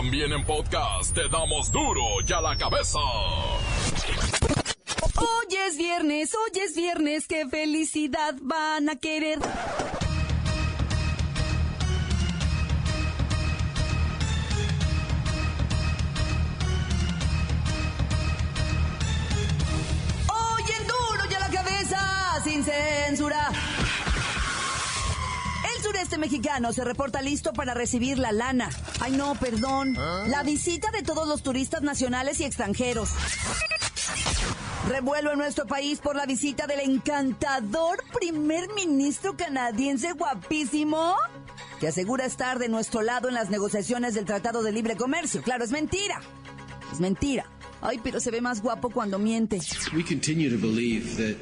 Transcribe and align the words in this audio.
También 0.00 0.32
en 0.32 0.42
podcast 0.46 1.14
te 1.14 1.28
damos 1.28 1.70
duro 1.70 2.00
y 2.26 2.32
a 2.32 2.40
la 2.40 2.56
cabeza. 2.56 2.98
Hoy 5.18 5.56
es 5.68 5.76
viernes, 5.76 6.34
hoy 6.34 6.58
es 6.58 6.74
viernes, 6.74 7.26
qué 7.28 7.46
felicidad 7.46 8.34
van 8.40 8.88
a 8.88 8.96
querer. 8.96 9.40
Sureste 25.90 26.18
mexicano 26.18 26.72
se 26.72 26.84
reporta 26.84 27.20
listo 27.20 27.52
para 27.52 27.74
recibir 27.74 28.16
la 28.16 28.30
lana. 28.30 28.70
Ay 29.00 29.10
no, 29.12 29.34
perdón. 29.34 29.96
La 30.28 30.44
visita 30.44 30.88
de 30.92 31.02
todos 31.02 31.26
los 31.26 31.42
turistas 31.42 31.82
nacionales 31.82 32.38
y 32.38 32.44
extranjeros. 32.44 33.10
Revuelo 34.88 35.32
en 35.32 35.38
nuestro 35.38 35.66
país 35.66 35.98
por 35.98 36.14
la 36.14 36.26
visita 36.26 36.68
del 36.68 36.78
encantador 36.80 38.04
primer 38.18 38.72
ministro 38.74 39.36
canadiense 39.36 40.12
guapísimo 40.12 41.16
que 41.80 41.88
asegura 41.88 42.24
estar 42.24 42.60
de 42.60 42.68
nuestro 42.68 43.02
lado 43.02 43.28
en 43.28 43.34
las 43.34 43.50
negociaciones 43.50 44.14
del 44.14 44.26
Tratado 44.26 44.62
de 44.62 44.70
Libre 44.70 44.96
Comercio. 44.96 45.42
Claro, 45.42 45.64
es 45.64 45.72
mentira. 45.72 46.20
Es 46.92 47.00
mentira. 47.00 47.46
Ay, 47.82 48.00
pero 48.02 48.20
se 48.20 48.30
ve 48.30 48.40
más 48.40 48.62
guapo 48.62 48.90
cuando 48.90 49.18
miente. 49.18 49.60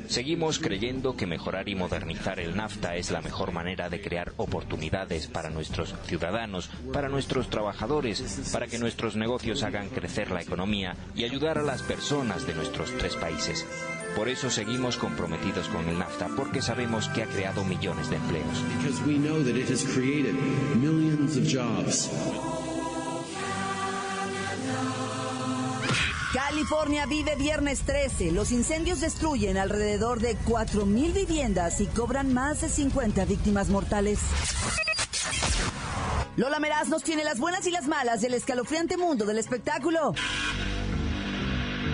Seguimos 0.08 0.58
creyendo 0.58 1.16
que 1.16 1.26
mejorar 1.26 1.68
y 1.68 1.74
modernizar 1.74 2.38
el 2.40 2.56
NAFTA 2.56 2.96
es 2.96 3.10
la 3.10 3.20
mejor 3.20 3.52
manera 3.52 3.88
de 3.88 4.00
crear 4.00 4.32
oportunidades 4.36 5.26
para 5.26 5.50
nuestros 5.50 5.94
ciudadanos, 6.06 6.70
para 6.92 7.08
nuestros 7.08 7.50
trabajadores, 7.50 8.50
para 8.52 8.66
que 8.66 8.78
nuestros 8.78 9.16
negocios 9.16 9.62
hagan 9.62 9.88
crecer 9.88 10.30
la 10.30 10.42
economía 10.42 10.96
y 11.14 11.24
ayudar 11.24 11.58
a 11.58 11.62
las 11.62 11.82
personas 11.82 12.46
de 12.46 12.54
nuestros 12.54 12.96
tres 12.98 13.16
países. 13.16 13.66
Por 14.16 14.28
eso 14.28 14.50
seguimos 14.50 14.96
comprometidos 14.96 15.68
con 15.68 15.88
el 15.88 15.98
NAFTA, 15.98 16.28
porque 16.36 16.62
sabemos 16.62 17.08
que 17.08 17.22
ha 17.22 17.26
creado 17.26 17.64
millones 17.64 18.10
de 18.10 18.16
empleos. 18.16 18.64
California 26.32 27.06
vive 27.06 27.36
viernes 27.36 27.80
13. 27.82 28.32
Los 28.32 28.52
incendios 28.52 29.00
destruyen 29.00 29.56
alrededor 29.56 30.20
de 30.20 30.36
4.000 30.38 31.14
viviendas 31.14 31.80
y 31.80 31.86
cobran 31.86 32.34
más 32.34 32.60
de 32.60 32.68
50 32.68 33.24
víctimas 33.24 33.70
mortales. 33.70 34.18
Lola 36.36 36.60
Meraz 36.60 36.88
nos 36.88 37.02
tiene 37.02 37.24
las 37.24 37.38
buenas 37.38 37.66
y 37.66 37.70
las 37.70 37.86
malas 37.88 38.20
del 38.20 38.34
escalofriante 38.34 38.98
mundo 38.98 39.24
del 39.24 39.38
espectáculo. 39.38 40.10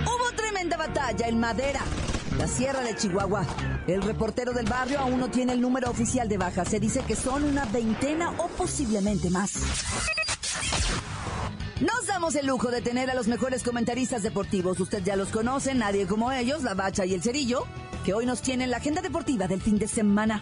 Hubo 0.05 0.37
tremenda 0.37 0.77
batalla 0.77 1.29
en 1.29 1.39
Madera, 1.39 1.81
la 2.37 2.49
Sierra 2.49 2.81
de 2.81 2.97
Chihuahua. 2.97 3.47
El 3.87 4.03
reportero 4.03 4.53
del 4.53 4.67
barrio 4.67 4.99
aún 4.99 5.21
no 5.21 5.31
tiene 5.31 5.53
el 5.53 5.61
número 5.61 5.89
oficial 5.91 6.29
de 6.29 6.39
bajas. 6.39 6.69
Se 6.69 6.81
dice 6.81 7.05
que 7.07 7.15
son 7.15 7.45
una 7.45 7.67
veintena 7.67 8.33
o 8.39 8.49
posiblemente 8.49 9.31
más. 9.31 9.53
Damos 12.15 12.37
el 12.37 12.47
lujo 12.47 12.70
de 12.70 12.81
tener 12.81 13.11
a 13.11 13.15
los 13.15 13.27
mejores 13.27 13.65
comentaristas 13.65 14.23
deportivos. 14.23 14.79
Usted 14.79 15.03
ya 15.03 15.17
los 15.17 15.31
conoce, 15.31 15.75
nadie 15.75 16.07
como 16.07 16.31
ellos, 16.31 16.62
la 16.62 16.75
Bacha 16.75 17.05
y 17.05 17.12
el 17.12 17.21
Cerillo, 17.21 17.67
que 18.05 18.15
hoy 18.15 18.25
nos 18.25 18.41
tienen 18.41 18.71
la 18.71 18.77
agenda 18.77 19.03
deportiva 19.03 19.48
del 19.48 19.61
fin 19.61 19.81
de 19.81 19.89
semana. 19.89 20.41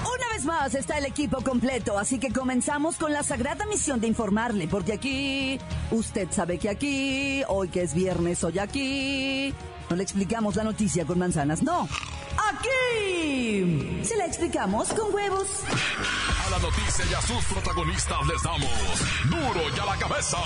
Una 0.00 0.28
vez 0.32 0.46
más 0.46 0.74
está 0.74 0.96
el 0.96 1.04
equipo 1.04 1.42
completo, 1.42 1.98
así 1.98 2.18
que 2.18 2.32
comenzamos 2.32 2.96
con 2.96 3.12
la 3.12 3.22
sagrada 3.22 3.66
misión 3.66 4.00
de 4.00 4.06
informarle, 4.06 4.66
porque 4.66 4.94
aquí, 4.94 5.60
usted 5.90 6.28
sabe 6.30 6.56
que 6.56 6.70
aquí, 6.70 7.42
hoy 7.46 7.68
que 7.68 7.82
es 7.82 7.92
viernes, 7.92 8.42
hoy 8.44 8.58
aquí, 8.58 9.52
no 9.90 9.96
le 9.96 10.02
explicamos 10.02 10.56
la 10.56 10.64
noticia 10.64 11.04
con 11.04 11.18
manzanas, 11.18 11.62
no. 11.62 11.86
Aquí 12.48 14.00
se 14.02 14.16
la 14.16 14.24
explicamos 14.24 14.88
con 14.94 15.14
huevos. 15.14 15.48
La 16.50 16.58
noticia 16.58 17.04
y 17.10 17.14
a 17.14 17.20
sus 17.22 17.44
protagonistas 17.46 18.26
les 18.26 18.42
damos 18.42 18.70
duro 19.24 19.68
y 19.74 19.80
a 19.80 19.84
la 19.84 19.96
cabeza. 19.96 20.38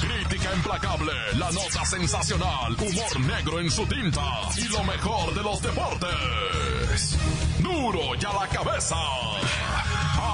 Crítica 0.00 0.54
implacable, 0.54 1.12
la 1.36 1.50
nota 1.50 1.84
sensacional, 1.86 2.74
humor 2.74 3.20
negro 3.20 3.60
en 3.60 3.70
su 3.70 3.86
tinta 3.86 4.20
y 4.56 4.68
lo 4.68 4.84
mejor 4.84 5.34
de 5.34 5.42
los 5.42 5.62
deportes. 5.62 7.18
Duro 7.60 8.14
y 8.14 8.24
a 8.24 8.32
la 8.32 8.48
cabeza. 8.48 8.96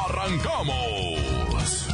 Arrancamos. 0.05 1.87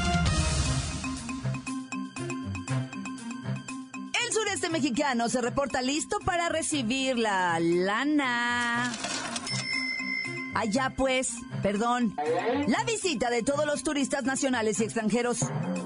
El 4.27 4.32
sureste 4.32 4.71
mexicano 4.71 5.28
se 5.28 5.43
reporta 5.43 5.82
listo 5.82 6.19
para 6.25 6.49
recibir 6.49 7.19
la 7.19 7.61
lana. 7.61 8.93
Allá 10.55 10.93
pues, 10.97 11.32
perdón, 11.62 12.15
la 12.67 12.84
visita 12.84 13.31
de 13.31 13.43
todos 13.43 13.65
los 13.67 13.83
turistas 13.83 14.25
nacionales 14.25 14.81
y 14.81 14.84
extranjeros. 14.84 15.39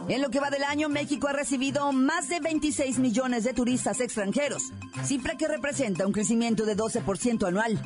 En 0.08 0.22
lo 0.22 0.30
que 0.30 0.40
va 0.40 0.50
del 0.50 0.64
año, 0.64 0.88
México 0.88 1.28
ha 1.28 1.32
recibido 1.32 1.92
más 1.92 2.28
de 2.28 2.40
26 2.40 2.98
millones 2.98 3.44
de 3.44 3.52
turistas 3.52 4.00
extranjeros, 4.00 4.72
cifra 5.04 5.36
que 5.36 5.48
representa 5.48 6.06
un 6.06 6.12
crecimiento 6.12 6.64
de 6.64 6.76
12% 6.76 7.46
anual. 7.46 7.80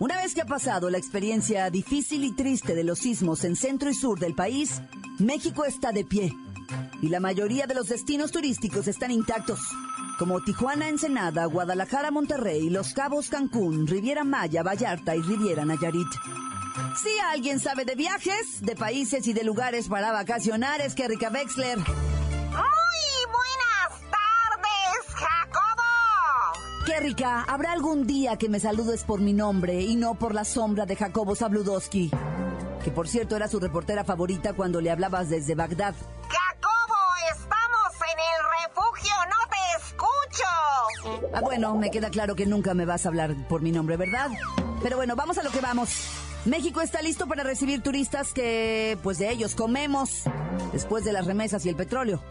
Una 0.00 0.16
vez 0.16 0.34
que 0.34 0.42
ha 0.42 0.46
pasado 0.46 0.90
la 0.90 0.98
experiencia 0.98 1.70
difícil 1.70 2.24
y 2.24 2.32
triste 2.32 2.74
de 2.74 2.84
los 2.84 3.00
sismos 3.00 3.44
en 3.44 3.56
centro 3.56 3.90
y 3.90 3.94
sur 3.94 4.18
del 4.18 4.34
país, 4.34 4.80
México 5.18 5.64
está 5.64 5.92
de 5.92 6.04
pie. 6.04 6.32
Y 7.02 7.08
la 7.08 7.20
mayoría 7.20 7.66
de 7.66 7.74
los 7.74 7.88
destinos 7.88 8.30
turísticos 8.30 8.86
están 8.88 9.10
intactos, 9.10 9.60
como 10.18 10.42
Tijuana, 10.42 10.88
Ensenada, 10.88 11.46
Guadalajara, 11.46 12.10
Monterrey, 12.10 12.70
Los 12.70 12.92
Cabos, 12.92 13.28
Cancún, 13.28 13.86
Riviera 13.86 14.24
Maya, 14.24 14.62
Vallarta 14.62 15.16
y 15.16 15.22
Riviera 15.22 15.64
Nayarit. 15.64 16.08
Si 17.02 17.18
alguien 17.32 17.60
sabe 17.60 17.84
de 17.84 17.94
viajes, 17.94 18.60
de 18.60 18.74
países 18.74 19.26
y 19.26 19.32
de 19.32 19.44
lugares 19.44 19.88
para 19.88 20.12
vacacionar, 20.12 20.80
es 20.80 20.94
que 20.94 21.04
Erika 21.04 21.30
Wexler. 21.30 21.78
Muy 21.78 21.86
buenas 23.26 24.00
tardes, 24.10 25.14
Jacobo. 25.14 26.86
Que 26.86 27.00
Rica, 27.00 27.44
¿habrá 27.48 27.72
algún 27.72 28.06
día 28.06 28.36
que 28.36 28.48
me 28.48 28.60
saludes 28.60 29.04
por 29.04 29.20
mi 29.20 29.32
nombre 29.32 29.80
y 29.80 29.96
no 29.96 30.14
por 30.16 30.34
la 30.34 30.44
sombra 30.44 30.86
de 30.86 30.96
Jacobo 30.96 31.36
Zabludowski? 31.36 32.10
Que 32.82 32.90
por 32.90 33.08
cierto 33.08 33.36
era 33.36 33.48
su 33.48 33.60
reportera 33.60 34.04
favorita 34.04 34.54
cuando 34.54 34.80
le 34.80 34.90
hablabas 34.90 35.28
desde 35.28 35.54
Bagdad. 35.54 35.94
Jacobo, 36.22 36.96
estamos 37.32 37.92
en 38.12 38.18
el 38.18 38.40
refugio, 38.66 39.14
no 39.28 39.48
te 39.50 39.58
escucho. 41.18 41.28
Ah, 41.34 41.40
bueno, 41.40 41.76
me 41.76 41.90
queda 41.90 42.10
claro 42.10 42.34
que 42.34 42.46
nunca 42.46 42.74
me 42.74 42.86
vas 42.86 43.04
a 43.04 43.08
hablar 43.10 43.34
por 43.48 43.62
mi 43.62 43.72
nombre, 43.72 43.96
¿verdad? 43.96 44.30
Pero 44.82 44.96
bueno, 44.96 45.16
vamos 45.16 45.38
a 45.38 45.42
lo 45.42 45.50
que 45.50 45.60
vamos. 45.60 46.07
México 46.44 46.80
está 46.80 47.02
listo 47.02 47.26
para 47.26 47.42
recibir 47.42 47.82
turistas 47.82 48.32
que, 48.32 48.96
pues 49.02 49.18
de 49.18 49.30
ellos 49.30 49.54
comemos, 49.54 50.22
después 50.72 51.04
de 51.04 51.12
las 51.12 51.26
remesas 51.26 51.66
y 51.66 51.68
el 51.68 51.76
petróleo. 51.76 52.22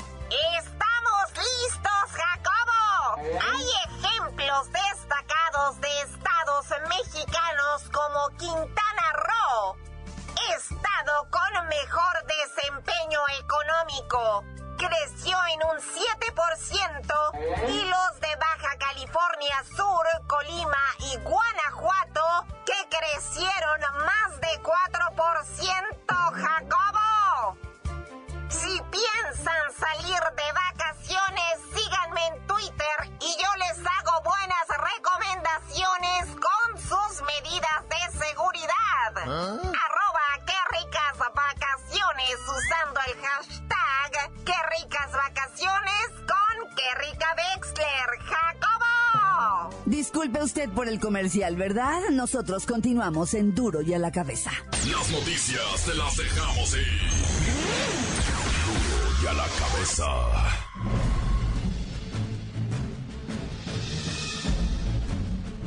Disculpe 50.28 50.44
usted 50.44 50.70
por 50.72 50.90
el 50.90 51.00
comercial, 51.00 51.56
¿verdad? 51.56 52.02
Nosotros 52.12 52.66
continuamos 52.66 53.34
en 53.34 53.56
Duro 53.56 53.82
y 53.82 53.94
a 53.94 53.98
la 53.98 54.12
cabeza. 54.12 54.52
Las 54.92 55.10
noticias 55.10 55.86
te 55.86 55.96
las 55.96 56.18
dejamos 56.18 56.76
ir. 56.76 56.86
Duro 58.66 59.24
y 59.24 59.28
a 59.28 59.34
la 59.34 59.46
cabeza. 59.58 60.06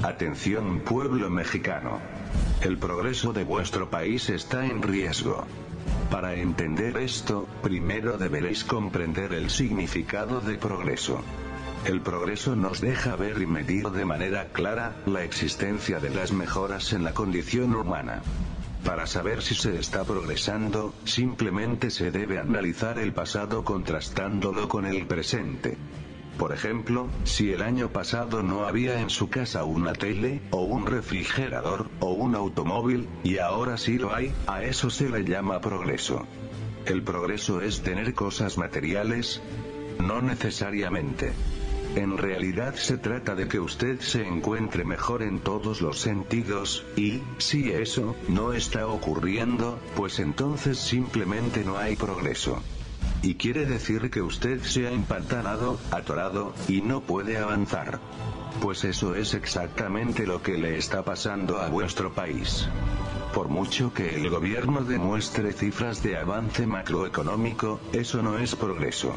Atención 0.03 0.81
pueblo 0.81 1.31
mexicano. 1.31 1.99
El 2.61 2.77
progreso 2.77 3.33
de 3.33 3.45
vuestro 3.45 3.89
país 3.89 4.29
está 4.29 4.67
en 4.67 4.83
riesgo. 4.83 5.47
Para 6.11 6.35
entender 6.35 6.99
esto, 6.99 7.49
primero 7.63 8.19
deberéis 8.19 8.65
comprender 8.65 9.33
el 9.33 9.49
significado 9.49 10.43
de 10.43 10.59
progreso. 10.59 11.23
El 11.87 12.03
progreso 12.03 12.55
nos 12.57 12.83
deja 12.83 13.17
ver 13.17 13.41
y 13.41 13.47
medir 13.47 13.89
de 13.89 14.05
manera 14.05 14.49
clara 14.53 14.97
la 15.07 15.25
existencia 15.25 15.99
de 15.99 16.11
las 16.11 16.31
mejoras 16.31 16.93
en 16.93 17.05
la 17.05 17.15
condición 17.15 17.75
humana. 17.75 18.23
Para 18.85 19.07
saber 19.07 19.43
si 19.43 19.55
se 19.55 19.79
está 19.79 20.05
progresando, 20.05 20.95
simplemente 21.05 21.91
se 21.91 22.11
debe 22.11 22.39
analizar 22.39 22.99
el 22.99 23.13
pasado 23.15 23.65
contrastándolo 23.65 24.69
con 24.69 24.85
el 24.85 25.07
presente. 25.07 25.79
Por 26.39 26.53
ejemplo, 26.53 27.09
si 27.25 27.53
el 27.53 27.63
año 27.63 27.89
pasado 27.91 28.43
no 28.43 28.67
había 28.67 29.01
en 29.01 29.11
su 29.11 29.31
casa 29.31 29.65
una 29.65 29.95
tele, 29.95 30.43
o 30.51 30.63
un 30.63 30.87
refrigerador, 30.87 31.89
o 32.01 32.13
un 32.13 32.35
automóvil, 32.35 33.09
y 33.25 33.39
ahora 33.39 33.79
sí 33.79 33.99
lo 33.99 34.15
hay, 34.15 34.33
a 34.47 34.63
eso 34.63 34.91
se 34.91 35.09
le 35.09 35.25
llama 35.25 35.61
progreso. 35.61 36.27
El 36.85 37.03
progreso 37.03 37.61
es 37.61 37.83
tener 37.83 38.15
cosas 38.15 38.59
materiales, 38.59 39.43
no 39.99 40.23
necesariamente. 40.23 41.33
En 41.97 42.19
realidad 42.19 42.77
se 42.77 42.99
trata 42.99 43.35
de 43.35 43.49
que 43.49 43.59
usted 43.59 44.01
se 44.01 44.25
encuentre 44.25 44.85
mejor 44.85 45.23
en 45.23 45.41
todos 45.41 45.81
los 45.81 45.99
sentidos, 45.99 46.85
y, 46.97 47.21
si 47.39 47.73
eso 47.73 48.15
no 48.29 48.53
está 48.53 48.87
ocurriendo, 48.87 49.81
pues 49.97 50.21
entonces 50.21 50.79
simplemente 50.79 51.65
no 51.65 51.79
hay 51.79 51.97
progreso. 51.97 52.63
Y 53.23 53.35
quiere 53.35 53.67
decir 53.67 54.11
que 54.11 54.23
usted 54.23 54.63
se 54.63 54.87
ha 54.87 54.93
empantanado, 54.93 55.79
atorado, 55.91 56.55
y 56.69 56.81
no 56.81 57.01
puede 57.01 57.39
avanzar. 57.39 57.99
Pues 58.61 58.85
eso 58.85 59.15
es 59.15 59.35
exactamente 59.35 60.27
lo 60.27 60.43
que 60.43 60.59
le 60.59 60.79
está 60.79 61.05
pasando 61.05 61.61
a 61.61 61.69
vuestro 61.69 62.13
país. 62.13 62.69
Por 63.35 63.49
mucho 63.49 63.95
que 63.95 64.17
el 64.17 64.29
gobierno 64.29 64.83
demuestre 64.83 65.53
cifras 65.53 66.03
de 66.03 66.17
avance 66.17 66.67
macroeconómico, 66.67 67.81
eso 67.93 68.23
no 68.23 68.39
es 68.39 68.57
progreso. 68.57 69.15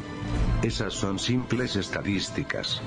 Esas 0.62 0.94
son 0.94 1.18
simples 1.18 1.76
estadísticas. 1.76 2.82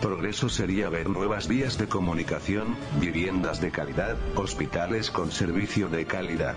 Progreso 0.00 0.48
sería 0.48 0.88
ver 0.88 1.10
nuevas 1.10 1.46
vías 1.46 1.76
de 1.76 1.88
comunicación, 1.88 2.74
viviendas 2.98 3.60
de 3.60 3.70
calidad, 3.70 4.16
hospitales 4.34 5.10
con 5.10 5.30
servicio 5.30 5.88
de 5.88 6.06
calidad. 6.06 6.54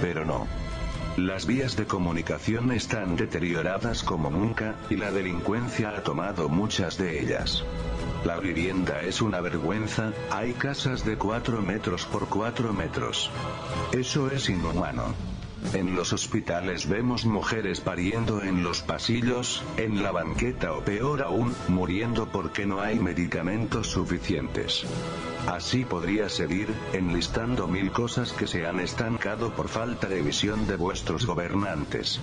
Pero 0.00 0.24
no. 0.24 0.46
Las 1.16 1.44
vías 1.44 1.76
de 1.76 1.86
comunicación 1.86 2.70
están 2.70 3.16
deterioradas 3.16 4.04
como 4.04 4.30
nunca, 4.30 4.76
y 4.88 4.96
la 4.96 5.10
delincuencia 5.10 5.90
ha 5.90 6.02
tomado 6.04 6.48
muchas 6.48 6.96
de 6.98 7.20
ellas. 7.20 7.64
La 8.24 8.38
vivienda 8.38 9.00
es 9.00 9.22
una 9.22 9.40
vergüenza, 9.40 10.12
hay 10.30 10.52
casas 10.52 11.06
de 11.06 11.16
4 11.16 11.62
metros 11.62 12.04
por 12.04 12.28
4 12.28 12.72
metros. 12.74 13.30
Eso 13.92 14.30
es 14.30 14.50
inhumano. 14.50 15.14
En 15.72 15.94
los 15.94 16.12
hospitales 16.12 16.88
vemos 16.88 17.24
mujeres 17.24 17.80
pariendo 17.80 18.42
en 18.42 18.62
los 18.62 18.82
pasillos, 18.82 19.62
en 19.76 20.02
la 20.02 20.10
banqueta 20.10 20.72
o 20.72 20.82
peor 20.82 21.22
aún, 21.22 21.54
muriendo 21.68 22.26
porque 22.26 22.66
no 22.66 22.80
hay 22.80 22.98
medicamentos 22.98 23.88
suficientes. 23.88 24.84
Así 25.46 25.84
podría 25.84 26.28
seguir, 26.28 26.68
enlistando 26.92 27.68
mil 27.68 27.90
cosas 27.90 28.32
que 28.32 28.46
se 28.46 28.66
han 28.66 28.80
estancado 28.80 29.54
por 29.54 29.68
falta 29.68 30.08
de 30.08 30.22
visión 30.22 30.66
de 30.66 30.76
vuestros 30.76 31.24
gobernantes. 31.24 32.20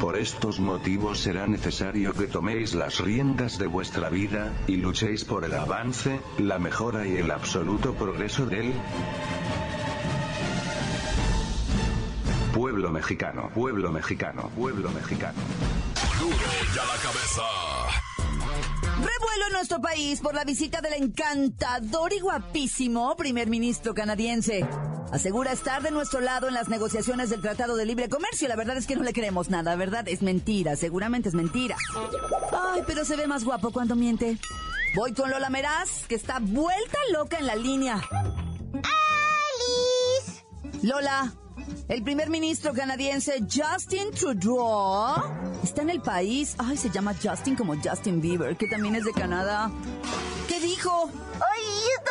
Por 0.00 0.18
estos 0.18 0.60
motivos 0.60 1.20
será 1.20 1.46
necesario 1.46 2.12
que 2.12 2.26
toméis 2.26 2.74
las 2.74 3.00
riendas 3.00 3.58
de 3.58 3.66
vuestra 3.66 4.10
vida, 4.10 4.52
y 4.66 4.76
luchéis 4.76 5.24
por 5.24 5.44
el 5.44 5.54
avance, 5.54 6.20
la 6.38 6.58
mejora 6.58 7.06
y 7.06 7.16
el 7.16 7.30
absoluto 7.30 7.94
progreso 7.94 8.46
del 8.46 8.74
pueblo 12.52 12.90
mexicano, 12.90 13.50
pueblo 13.54 13.90
mexicano, 13.92 14.50
pueblo 14.56 14.90
mexicano. 14.90 15.38
Duro 16.18 16.36
ya 16.74 16.84
la 16.84 16.96
cabeza. 17.02 17.42
Revuelo 18.96 19.46
en 19.48 19.52
nuestro 19.52 19.80
país 19.80 20.20
por 20.20 20.34
la 20.34 20.44
visita 20.44 20.80
del 20.80 20.94
encantador 20.94 22.12
y 22.14 22.20
guapísimo 22.20 23.14
primer 23.16 23.48
ministro 23.48 23.94
canadiense. 23.94 24.66
Asegura 25.12 25.52
estar 25.52 25.82
de 25.82 25.90
nuestro 25.90 26.20
lado 26.20 26.48
en 26.48 26.54
las 26.54 26.68
negociaciones 26.68 27.30
del 27.30 27.40
Tratado 27.40 27.76
de 27.76 27.86
Libre 27.86 28.08
Comercio. 28.08 28.48
La 28.48 28.56
verdad 28.56 28.76
es 28.76 28.86
que 28.86 28.96
no 28.96 29.02
le 29.02 29.12
creemos 29.12 29.50
nada, 29.50 29.76
¿verdad? 29.76 30.08
Es 30.08 30.22
mentira, 30.22 30.76
seguramente 30.76 31.28
es 31.28 31.34
mentira. 31.34 31.76
Ay, 32.52 32.82
pero 32.86 33.04
se 33.04 33.16
ve 33.16 33.26
más 33.26 33.44
guapo 33.44 33.70
cuando 33.72 33.94
miente. 33.94 34.38
Voy 34.94 35.12
con 35.12 35.30
Lola 35.30 35.50
Meraz, 35.50 36.06
que 36.08 36.14
está 36.14 36.38
vuelta 36.40 36.98
loca 37.12 37.38
en 37.38 37.46
la 37.46 37.54
línea. 37.54 38.02
¡Alice! 38.72 40.44
Lola, 40.82 41.34
el 41.88 42.02
primer 42.02 42.30
ministro 42.30 42.72
canadiense 42.72 43.40
Justin 43.40 44.10
Trudeau 44.12 45.22
está 45.62 45.82
en 45.82 45.90
el 45.90 46.00
país. 46.00 46.56
Ay, 46.58 46.76
se 46.76 46.90
llama 46.90 47.14
Justin 47.22 47.54
como 47.56 47.76
Justin 47.76 48.20
Bieber, 48.20 48.56
que 48.56 48.66
también 48.66 48.96
es 48.96 49.04
de 49.04 49.12
Canadá. 49.12 49.70
¿Qué 50.48 50.60
dijo? 50.60 51.10
¡Ay, 51.34 51.62
está 51.98 52.10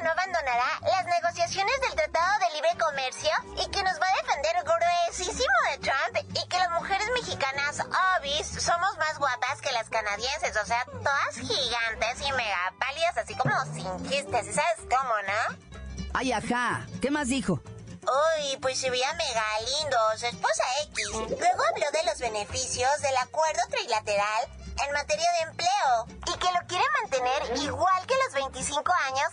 que 0.00 0.04
no 0.04 0.12
abandonará 0.12 0.80
las 0.82 1.04
negociaciones 1.04 1.74
del 1.82 1.94
Tratado 1.94 2.38
de 2.38 2.54
Libre 2.54 2.70
Comercio 2.78 3.30
y 3.56 3.70
que 3.70 3.82
nos 3.82 4.00
va 4.00 4.06
a 4.08 4.26
defender 4.26 4.56
gruesísimo 4.64 5.54
de 5.70 5.78
Trump 5.78 6.36
y 6.42 6.48
que 6.48 6.58
las 6.58 6.70
mujeres 6.70 7.06
mexicanas, 7.14 7.80
obis, 8.18 8.46
somos 8.46 8.96
más 8.96 9.18
guapas 9.18 9.60
que 9.60 9.72
las 9.72 9.90
canadienses, 9.90 10.56
o 10.56 10.64
sea, 10.64 10.84
todas 10.86 11.34
gigantes 11.34 12.26
y 12.26 12.32
mega 12.32 12.72
pálidas, 12.78 13.18
así 13.18 13.34
como 13.34 13.52
sin 13.74 14.08
chistes, 14.08 14.48
¿y 14.48 14.52
sabes 14.54 14.78
cómo, 14.88 15.12
no? 15.22 15.58
Ay, 16.14 16.32
ajá. 16.32 16.86
¿Qué 17.02 17.10
más 17.10 17.28
dijo? 17.28 17.60
Uy, 18.02 18.56
pues 18.62 18.80
se 18.80 18.88
veía 18.88 19.12
mega 19.12 19.44
lindo, 19.80 19.98
su 20.16 20.26
esposa 20.26 20.64
X. 20.84 21.08
Luego 21.12 21.62
habló 21.68 21.90
de 21.92 22.04
los 22.04 22.18
beneficios 22.18 22.90
del 23.02 23.16
acuerdo 23.18 23.60
trilateral 23.68 24.48
en 24.86 24.92
materia 24.92 25.30
de 25.32 25.50
empleo 25.50 26.06
y 26.26 26.38
que 26.38 26.52
lo 26.52 26.66
quiere 26.66 26.84
mantener 27.02 27.58
igual 27.62 28.06
que 28.06 28.14
los 28.24 28.34
25 28.34 28.92
años 29.06 29.28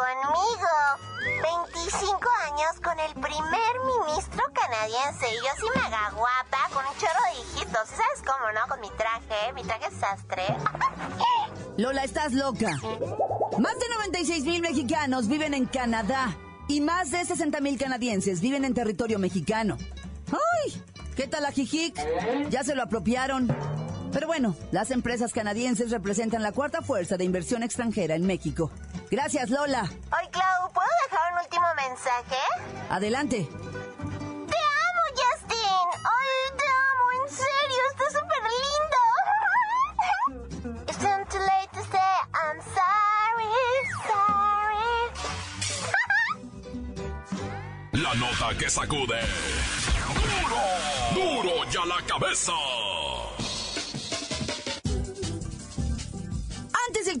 conmigo? 0.00 0.72
25 1.42 2.28
años 2.46 2.80
con 2.82 2.98
el 2.98 3.12
primer 3.12 3.72
ministro 3.84 4.42
canadiense 4.54 5.26
y 5.30 5.36
yo 5.36 5.50
sí 5.58 5.66
mega 5.74 6.10
guapa 6.10 6.68
con 6.72 6.84
un 6.86 6.96
chorro 6.98 7.22
de 7.28 7.40
hijitos. 7.40 7.88
¿Sabes 7.88 8.22
cómo, 8.24 8.50
no? 8.52 8.66
Con 8.68 8.80
mi 8.80 8.90
traje, 8.96 9.52
mi 9.54 9.62
traje 9.62 9.90
sastre. 9.94 10.42
Lola, 11.76 12.04
estás 12.04 12.32
loca. 12.32 12.78
Más 13.58 13.78
de 13.78 13.88
96 13.94 14.44
mil 14.44 14.62
mexicanos 14.62 15.28
viven 15.28 15.52
en 15.54 15.66
Canadá 15.66 16.34
y 16.68 16.80
más 16.80 17.10
de 17.10 17.24
60 17.24 17.60
mil 17.60 17.78
canadienses 17.78 18.40
viven 18.40 18.64
en 18.64 18.74
territorio 18.74 19.18
mexicano. 19.18 19.76
¡Ay! 20.32 20.82
¿Qué 21.14 21.26
tal 21.26 21.42
la 21.42 21.52
Jijic? 21.52 21.94
Ya 22.48 22.64
se 22.64 22.74
lo 22.74 22.82
apropiaron. 22.82 23.48
Pero 24.12 24.26
bueno, 24.26 24.56
las 24.72 24.90
empresas 24.90 25.32
canadienses 25.32 25.90
representan 25.90 26.42
la 26.42 26.52
cuarta 26.52 26.82
fuerza 26.82 27.16
de 27.16 27.24
inversión 27.24 27.62
extranjera 27.62 28.14
en 28.16 28.26
México. 28.26 28.70
Gracias, 29.10 29.50
Lola. 29.50 29.88
Ay, 30.10 30.26
Clau, 30.30 30.72
¿puedo 30.72 30.88
dejar 31.08 31.32
un 31.32 31.38
último 31.38 31.66
mensaje? 31.76 32.36
Adelante. 32.88 33.48
¡Te 33.48 34.56
amo, 34.56 35.04
Justin! 35.14 35.86
¡Ay, 35.94 36.36
te 36.58 36.64
amo! 36.64 37.04
¡En 37.22 37.28
serio! 37.36 37.82
¡Está 37.92 38.06
súper 38.18 38.42
lindo! 38.64 39.00
It's 40.90 41.00
not 41.02 41.28
too 41.30 41.38
late 41.38 41.70
to 41.72 41.82
say 41.90 42.12
I'm 42.34 42.60
sorry, 42.74 43.54
sorry. 44.08 44.90
La 48.02 48.14
nota 48.14 48.58
que 48.58 48.68
sacude. 48.70 49.20
¡Duro! 51.14 51.42
¡Duro 51.42 51.64
ya 51.70 51.84
la 51.86 52.00
cabeza! 52.06 52.52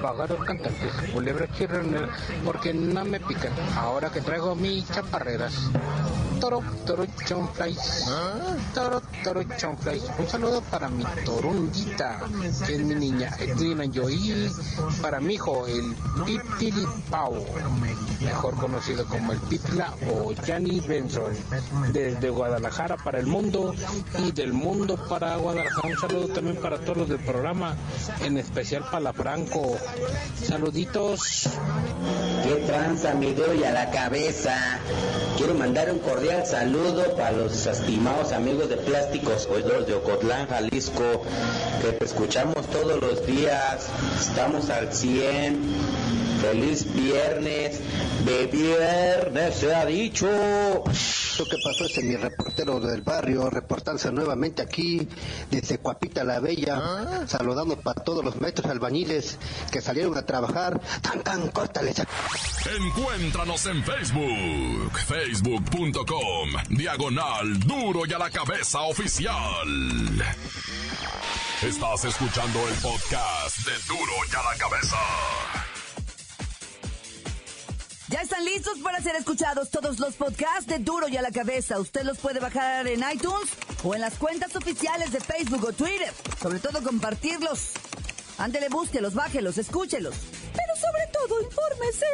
pagados 0.00 0.42
cantantes, 0.44 0.92
culebra 1.12 1.46
chirronera, 1.52 2.08
porque 2.44 2.72
no 2.72 3.04
me 3.04 3.18
pican, 3.20 3.52
ahora 3.76 4.08
que 4.10 4.22
traigo 4.22 4.54
mis 4.54 4.88
chaparreras. 4.90 5.70
toro, 6.40 6.62
toro, 6.86 7.04
chonflies. 7.26 8.06
Toro, 8.74 9.02
Un 9.26 10.28
saludo 10.28 10.60
para 10.70 10.88
mi 10.88 11.02
torundita, 11.24 12.20
que 12.64 12.74
es 12.74 12.80
mi 12.80 12.94
niña 12.94 13.34
Edwina 13.40 13.84
Joy. 13.84 14.48
Para 15.02 15.18
mi 15.18 15.34
hijo, 15.34 15.66
el 15.66 15.96
Pipilipao, 16.24 17.44
mejor 18.20 18.54
conocido 18.54 19.04
como 19.06 19.32
el 19.32 19.40
Pitla 19.40 19.92
o 20.12 20.32
Yanni 20.32 20.78
Benson. 20.78 21.32
Desde 21.92 22.30
Guadalajara 22.30 22.96
para 22.98 23.18
el 23.18 23.26
mundo 23.26 23.74
y 24.24 24.30
del 24.30 24.52
mundo 24.52 24.96
para 25.08 25.36
Guadalajara. 25.36 25.88
Un 25.88 25.98
saludo 25.98 26.28
también 26.28 26.56
para 26.58 26.78
todos 26.78 26.98
los 26.98 27.08
del 27.08 27.18
programa, 27.18 27.74
en 28.20 28.38
especial 28.38 28.84
para 28.84 29.00
la 29.00 29.12
Franco. 29.12 29.76
Saluditos. 30.40 31.48
¿Qué 32.44 32.54
tranza, 32.66 33.14
mi 33.14 33.34
y 33.36 33.64
a 33.64 33.72
la 33.72 33.90
cabeza? 33.90 34.78
Quiero 35.36 35.54
mandar 35.54 35.90
un 35.90 35.98
cordial 35.98 36.46
saludo 36.46 37.16
para 37.16 37.32
los 37.32 37.66
estimados 37.66 38.32
amigos 38.32 38.68
de 38.68 38.76
Plásticos 39.16 39.46
Oidores 39.46 39.86
de 39.86 39.94
Ocotlán, 39.94 40.46
Jalisco, 40.46 41.22
que 41.80 41.92
te 41.92 42.04
escuchamos 42.04 42.66
todos 42.66 43.00
los 43.00 43.26
días. 43.26 43.88
Estamos 44.20 44.68
al 44.68 44.92
100. 44.92 45.58
Feliz 46.42 46.92
viernes. 46.94 47.80
De 48.26 48.46
viernes 48.46 49.54
se 49.54 49.74
ha 49.74 49.86
dicho. 49.86 50.26
Lo 50.26 51.44
que 51.44 51.56
pasó 51.62 51.84
es 51.84 52.02
mi 52.02 52.16
reportero 52.16 52.80
del 52.80 53.02
barrio, 53.02 53.50
reportándose 53.50 54.10
nuevamente 54.10 54.62
aquí 54.62 55.06
desde 55.50 55.78
Cuapita 55.78 56.24
la 56.24 56.40
Bella, 56.40 57.26
saludando 57.26 57.76
para 57.76 58.02
todos 58.02 58.24
los 58.24 58.40
maestros 58.40 58.70
albañiles 58.70 59.38
que 59.70 59.80
salieron 59.80 60.16
a 60.16 60.22
trabajar. 60.22 60.80
Tan, 61.02 61.22
tan, 61.22 61.48
córtales. 61.48 62.02
Encuéntranos 62.78 63.66
en 63.66 63.84
Facebook, 63.84 64.98
facebook.com, 65.06 66.50
diagonal 66.70 67.60
duro 67.60 68.06
y 68.06 68.12
a 68.12 68.18
la 68.18 68.30
cabeza 68.30 68.80
oficial. 68.82 69.05
Estás 71.62 72.04
escuchando 72.06 72.68
el 72.68 72.74
podcast 72.74 73.56
de 73.58 73.72
duro 73.86 74.12
y 74.28 74.34
a 74.34 74.42
la 74.42 74.58
cabeza. 74.58 74.96
Ya 78.08 78.22
están 78.22 78.44
listos 78.44 78.80
para 78.80 79.00
ser 79.00 79.14
escuchados 79.14 79.70
todos 79.70 80.00
los 80.00 80.14
podcasts 80.14 80.66
de 80.66 80.80
Duro 80.80 81.06
y 81.06 81.16
a 81.16 81.22
la 81.22 81.30
cabeza. 81.30 81.78
Usted 81.78 82.02
los 82.02 82.18
puede 82.18 82.40
bajar 82.40 82.88
en 82.88 83.04
iTunes 83.12 83.48
o 83.84 83.94
en 83.94 84.00
las 84.00 84.14
cuentas 84.14 84.56
oficiales 84.56 85.12
de 85.12 85.20
Facebook 85.20 85.64
o 85.64 85.72
Twitter. 85.72 86.12
Sobre 86.42 86.58
todo 86.58 86.82
compartirlos. 86.82 87.70
Ándele, 88.38 88.68
búsquelos, 88.68 89.14
bájelos, 89.14 89.56
escúchelos. 89.56 90.16
Pero 90.52 90.74
sobre 90.74 91.06
todo, 91.12 91.42
infórmese. 91.42 92.06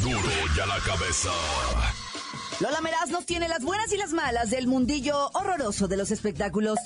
Duro 0.00 0.32
y 0.56 0.60
a 0.60 0.66
la 0.66 0.78
cabeza. 0.80 1.30
Lola 2.58 2.80
Meraz 2.80 3.10
nos 3.10 3.26
tiene 3.26 3.48
las 3.48 3.62
buenas 3.62 3.92
y 3.92 3.98
las 3.98 4.14
malas 4.14 4.48
del 4.48 4.66
mundillo 4.66 5.30
horroroso 5.34 5.88
de 5.88 5.98
los 5.98 6.10
espectáculos. 6.10 6.78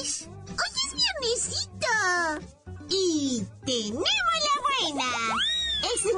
¡Alice! 0.00 0.26
¡Hoy 0.48 0.72
es 0.86 0.94
viernesito! 0.94 1.86
Y 2.88 3.46
tenemos 3.66 4.25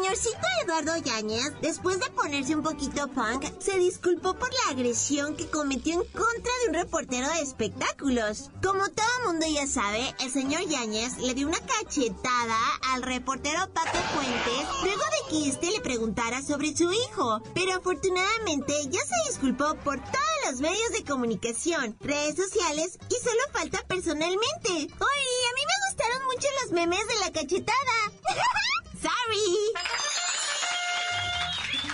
señorcito 0.09 0.47
Eduardo 0.65 0.97
Yáñez, 0.97 1.53
después 1.61 2.01
de 2.01 2.11
ponerse 2.11 2.55
un 2.55 2.63
poquito 2.63 3.09
punk, 3.09 3.45
se 3.61 3.79
disculpó 3.79 4.35
por 4.35 4.49
la 4.49 4.71
agresión 4.71 5.37
que 5.37 5.49
cometió 5.49 5.95
en 5.95 6.09
contra 6.13 6.53
de 6.63 6.69
un 6.69 6.75
reportero 6.75 7.29
de 7.29 7.41
espectáculos. 7.41 8.51
Como 8.63 8.89
todo 8.89 9.27
mundo 9.27 9.45
ya 9.47 9.67
sabe, 9.67 10.15
el 10.21 10.31
señor 10.31 10.63
Yáñez 10.67 11.19
le 11.19 11.35
dio 11.35 11.47
una 11.47 11.59
cachetada 11.61 12.57
al 12.93 13.03
reportero 13.03 13.69
Paco 13.75 13.99
Fuentes 14.15 14.67
luego 14.83 15.03
de 15.03 15.31
que 15.31 15.49
este 15.51 15.71
le 15.73 15.81
preguntara 15.81 16.43
sobre 16.43 16.75
su 16.75 16.91
hijo. 16.91 17.43
Pero 17.55 17.75
afortunadamente 17.75 18.73
ya 18.89 19.01
se 19.01 19.31
disculpó 19.31 19.75
por 19.85 19.99
todos 19.99 20.51
los 20.51 20.61
medios 20.61 20.91
de 20.93 21.05
comunicación, 21.05 21.97
redes 22.01 22.37
sociales 22.37 22.99
y 23.11 23.15
solo 23.23 23.43
falta 23.53 23.85
personalmente. 23.87 24.71
¡Uy! 24.71 24.87
A 24.89 25.55
mí 25.55 25.63
me 25.67 25.91
gustaron 25.91 26.25
mucho 26.27 26.49
los 26.63 26.73
memes 26.73 27.07
de 27.09 27.21
la 27.21 27.33
cachetada. 27.33 28.13
Sorry. 29.01 29.73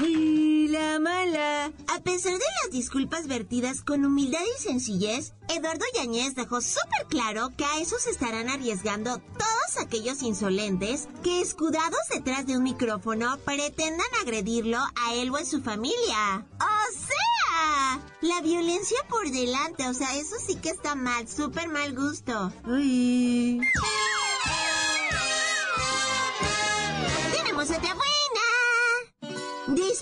Y 0.01 0.69
la 0.69 0.99
mala. 0.99 1.73
A 1.89 2.01
pesar 2.01 2.33
de 2.33 2.45
las 2.63 2.73
disculpas 2.73 3.29
vertidas 3.29 3.83
con 3.83 4.05
humildad 4.05 4.41
y 4.59 4.63
sencillez, 4.63 5.35
Eduardo 5.49 5.85
Yañez 5.95 6.35
dejó 6.35 6.61
súper 6.61 7.07
claro 7.09 7.51
que 7.57 7.65
a 7.65 7.79
eso 7.79 7.97
se 7.99 8.11
estarán 8.11 8.49
arriesgando 8.49 9.19
todos 9.19 9.85
aquellos 9.85 10.23
insolentes 10.23 11.09
que, 11.23 11.41
escudados 11.41 12.01
detrás 12.13 12.47
de 12.47 12.57
un 12.57 12.65
micrófono, 12.65 13.39
pretendan 13.45 14.07
agredirlo 14.21 14.79
a 14.79 15.15
él 15.15 15.31
o 15.31 15.37
a 15.37 15.45
su 15.45 15.63
familia. 15.63 16.47
¡O 16.59 16.93
sea! 16.99 18.01
La 18.21 18.41
violencia 18.41 18.99
por 19.09 19.31
delante, 19.31 19.87
o 19.89 19.95
sea, 19.95 20.17
eso 20.17 20.37
sí 20.45 20.57
que 20.57 20.71
está 20.71 20.95
mal, 20.95 21.29
súper 21.29 21.69
mal 21.69 21.95
gusto. 21.95 22.53
Uy. 22.67 23.61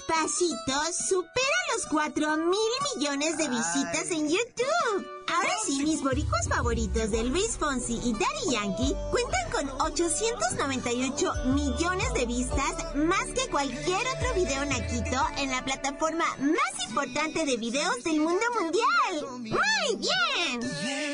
Despacito 0.02 0.72
supera 0.92 1.56
los 1.74 1.86
4 1.86 2.36
mil 2.36 2.58
millones 2.96 3.38
de 3.38 3.48
visitas 3.48 4.10
en 4.10 4.28
YouTube. 4.28 5.06
Ahora 5.32 5.52
sí, 5.64 5.82
mis 5.84 6.02
boricuas 6.02 6.48
favoritos 6.48 7.10
de 7.10 7.22
Luis 7.24 7.56
Fonsi 7.56 8.00
y 8.02 8.12
Daddy 8.12 8.52
Yankee 8.52 8.96
cuentan 9.10 9.50
con 9.52 9.80
898 9.80 11.32
millones 11.54 12.14
de 12.14 12.26
vistas, 12.26 12.96
más 12.96 13.26
que 13.26 13.48
cualquier 13.50 14.00
otro 14.16 14.34
video 14.34 14.64
naquito 14.64 15.24
en 15.38 15.50
la 15.50 15.64
plataforma 15.64 16.24
más 16.38 16.88
importante 16.88 17.44
de 17.44 17.56
videos 17.56 18.02
del 18.02 18.20
mundo 18.20 18.44
mundial. 18.60 19.26
¡Muy 19.38 19.96
bien! 19.96 21.11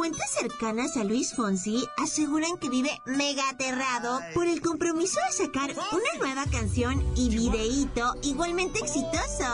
Fuentes 0.00 0.30
cercanas 0.30 0.96
a 0.96 1.04
Luis 1.04 1.34
Fonsi 1.34 1.86
aseguran 1.98 2.56
que 2.56 2.70
vive 2.70 3.02
mega 3.04 3.46
aterrado 3.50 4.22
por 4.32 4.46
el 4.46 4.62
compromiso 4.62 5.20
de 5.26 5.44
sacar 5.44 5.72
una 5.72 6.18
nueva 6.18 6.46
canción 6.50 7.04
y 7.16 7.28
videíto 7.28 8.14
igualmente 8.22 8.78
exitoso. 8.78 9.44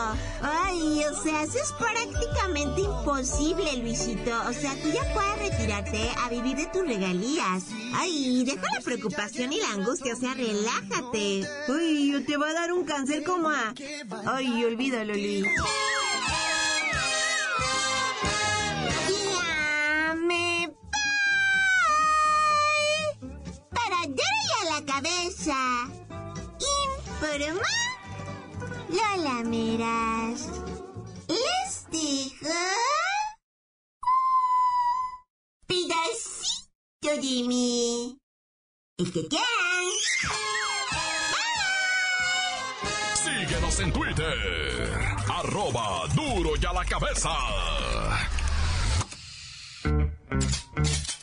Ay, 0.41 1.03
o 1.03 1.21
sea, 1.21 1.43
eso 1.43 1.57
es 1.57 1.73
prácticamente 1.73 2.79
imposible, 2.79 3.75
Luisito. 3.75 4.31
O 4.47 4.53
sea, 4.53 4.73
tú 4.81 4.87
ya 4.87 5.13
puedes 5.13 5.51
retirarte 5.51 6.11
a 6.23 6.29
vivir 6.29 6.55
de 6.55 6.67
tus 6.67 6.87
regalías. 6.87 7.65
Ay, 7.93 8.45
deja 8.45 8.73
la 8.73 8.79
preocupación 8.79 9.51
y 9.51 9.59
la 9.59 9.71
angustia, 9.71 10.13
o 10.13 10.17
sea, 10.17 10.33
relájate. 10.33 11.45
Uy, 11.67 12.23
te 12.25 12.37
va 12.37 12.51
a 12.51 12.53
dar 12.53 12.71
un 12.71 12.85
cáncer 12.85 13.25
como 13.25 13.49
a... 13.49 13.73
Ay, 14.25 14.63
olvídalo, 14.63 15.13
Luis. 15.13 15.45
Cabeza. 24.97 25.55
Informa 26.85 27.69
Lola 28.89 29.43
Meras. 29.43 30.49
Les 31.27 31.85
dejo 31.91 32.57
pedacito 35.67 37.11
de 37.21 37.47
mí. 37.47 38.17
El 38.97 39.11
que 39.11 39.27
quieran. 39.27 39.87
Síguenos 43.23 43.79
en 43.79 43.93
Twitter. 43.93 44.99
Arroba 45.29 46.07
duro 46.15 46.53
y 46.59 46.65
a 46.65 46.73
la 46.73 46.85
cabeza. 46.85 47.29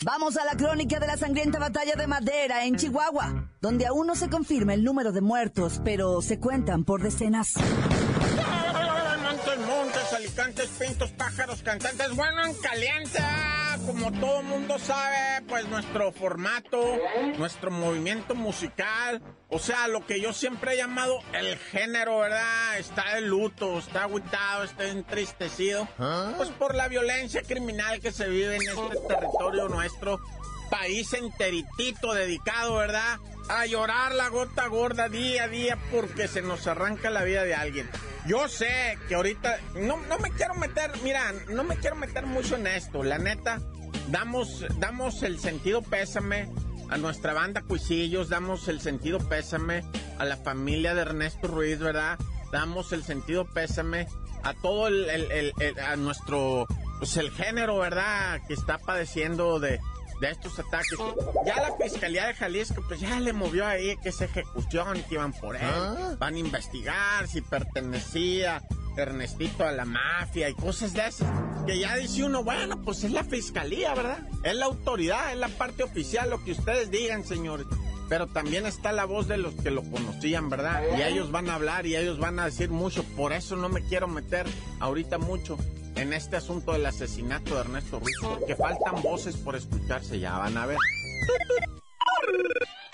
Vamos 0.04 0.36
a 0.36 0.44
la 0.44 0.54
crónica 0.54 1.00
de 1.00 1.06
la 1.06 1.16
sangrienta 1.16 1.58
batalla 1.58 1.94
de 1.96 2.06
Madera 2.06 2.66
en 2.66 2.76
Chihuahua, 2.76 3.48
donde 3.62 3.86
aún 3.86 4.06
no 4.06 4.14
se 4.14 4.28
confirma 4.28 4.74
el 4.74 4.84
número 4.84 5.12
de 5.12 5.22
muertos, 5.22 5.80
pero 5.82 6.20
se 6.20 6.38
cuentan 6.38 6.84
por 6.84 7.02
decenas. 7.02 7.54
Alicantes, 10.14 10.68
pintos, 10.78 11.10
pájaros, 11.12 11.62
cantantes. 11.62 12.14
Bueno, 12.14 12.44
en 12.44 12.54
caliente, 12.54 13.18
como 13.86 14.12
todo 14.12 14.42
mundo 14.42 14.78
sabe, 14.78 15.42
pues 15.48 15.66
nuestro 15.68 16.12
formato, 16.12 16.98
nuestro 17.38 17.70
movimiento 17.70 18.34
musical, 18.34 19.22
o 19.48 19.58
sea, 19.58 19.88
lo 19.88 20.06
que 20.06 20.20
yo 20.20 20.32
siempre 20.32 20.74
he 20.74 20.76
llamado 20.76 21.20
el 21.32 21.56
género, 21.58 22.18
¿verdad? 22.18 22.78
Está 22.78 23.14
de 23.14 23.22
luto, 23.22 23.78
está 23.78 24.04
agüitado, 24.04 24.64
está 24.64 24.86
entristecido, 24.86 25.88
pues 26.36 26.50
por 26.50 26.74
la 26.74 26.88
violencia 26.88 27.42
criminal 27.42 28.00
que 28.00 28.12
se 28.12 28.28
vive 28.28 28.56
en 28.56 28.62
este 28.62 28.98
territorio 29.08 29.68
nuestro, 29.68 30.20
país 30.70 31.12
enteritito 31.12 32.14
dedicado, 32.14 32.76
¿verdad? 32.76 33.18
A 33.48 33.66
llorar 33.66 34.14
la 34.14 34.28
gota 34.28 34.66
gorda 34.66 35.08
día 35.08 35.44
a 35.44 35.48
día 35.48 35.78
porque 35.92 36.28
se 36.28 36.42
nos 36.42 36.66
arranca 36.66 37.10
la 37.10 37.22
vida 37.24 37.44
de 37.44 37.54
alguien. 37.54 37.88
Yo 38.26 38.48
sé 38.48 38.98
que 39.08 39.14
ahorita 39.14 39.58
no, 39.74 39.98
no 40.08 40.18
me 40.18 40.30
quiero 40.30 40.54
meter, 40.54 40.90
mira, 41.02 41.32
no 41.50 41.62
me 41.64 41.76
quiero 41.76 41.96
meter 41.96 42.24
mucho 42.26 42.56
en 42.56 42.66
esto, 42.66 43.02
la 43.02 43.18
neta. 43.18 43.60
damos, 44.08 44.64
damos 44.78 45.22
el 45.22 45.38
sentido 45.38 45.82
pésame 45.82 46.50
a 46.90 46.96
nuestra 46.96 47.32
banda 47.34 47.62
Cuisillos, 47.62 48.28
damos 48.28 48.68
el 48.68 48.80
sentido 48.80 49.18
pésame 49.18 49.82
a 50.18 50.24
la 50.24 50.36
familia 50.36 50.94
de 50.94 51.02
Ernesto 51.02 51.48
Ruiz, 51.48 51.78
¿verdad? 51.78 52.18
Damos 52.52 52.92
el 52.92 53.04
sentido 53.04 53.46
pésame 53.46 54.06
a 54.42 54.54
todo 54.54 54.88
el, 54.88 55.08
el- 55.10 55.30
el- 55.30 55.52
el- 55.60 55.78
a 55.80 55.96
nuestro, 55.96 56.66
pues 56.98 57.16
el 57.16 57.30
género, 57.30 57.78
¿verdad? 57.78 58.40
Que 58.46 58.54
está 58.54 58.78
padeciendo 58.78 59.58
de, 59.60 59.80
de 60.20 60.30
estos 60.30 60.58
ataques. 60.58 60.98
Ya 61.44 61.56
la 61.56 61.74
Fiscalía 61.76 62.26
de 62.26 62.34
Jalisco, 62.34 62.82
pues 62.86 63.00
ya 63.00 63.20
le 63.20 63.32
movió 63.32 63.66
ahí 63.66 63.96
que 64.02 64.10
es 64.10 64.20
ejecución, 64.20 65.02
que 65.08 65.14
iban 65.14 65.32
por 65.32 65.56
él. 65.56 66.16
Van 66.18 66.34
a 66.34 66.38
investigar 66.38 67.26
si 67.28 67.40
pertenecía 67.40 68.62
Ernestito 68.96 69.64
a 69.64 69.72
la 69.72 69.84
mafia 69.84 70.48
y 70.48 70.54
cosas 70.54 70.92
de 70.92 71.06
esas. 71.06 71.28
Que 71.66 71.78
ya 71.78 71.96
dice 71.96 72.24
uno, 72.24 72.44
bueno, 72.44 72.80
pues 72.82 73.04
es 73.04 73.10
la 73.10 73.24
Fiscalía, 73.24 73.94
¿verdad? 73.94 74.18
Es 74.42 74.54
la 74.54 74.66
autoridad, 74.66 75.32
es 75.32 75.38
la 75.38 75.48
parte 75.48 75.82
oficial, 75.82 76.30
lo 76.30 76.42
que 76.44 76.52
ustedes 76.52 76.90
digan, 76.90 77.24
señores. 77.24 77.66
Pero 78.08 78.26
también 78.26 78.66
está 78.66 78.92
la 78.92 79.06
voz 79.06 79.28
de 79.28 79.38
los 79.38 79.54
que 79.54 79.70
lo 79.70 79.82
conocían, 79.82 80.50
¿verdad? 80.50 80.82
Y 80.96 81.02
ellos 81.02 81.30
van 81.30 81.48
a 81.48 81.54
hablar 81.54 81.86
y 81.86 81.96
ellos 81.96 82.18
van 82.18 82.38
a 82.38 82.44
decir 82.44 82.70
mucho. 82.70 83.02
Por 83.16 83.32
eso 83.32 83.56
no 83.56 83.70
me 83.70 83.82
quiero 83.82 84.08
meter 84.08 84.46
ahorita 84.78 85.18
mucho 85.18 85.58
en 85.96 86.12
este 86.12 86.36
asunto 86.36 86.72
del 86.72 86.86
asesinato 86.86 87.54
de 87.54 87.60
Ernesto 87.60 88.00
Ruiz. 88.00 88.16
Porque 88.20 88.56
faltan 88.56 89.02
voces 89.02 89.36
por 89.36 89.56
escucharse, 89.56 90.18
ya 90.18 90.38
van 90.38 90.56
a 90.56 90.66
ver. 90.66 90.78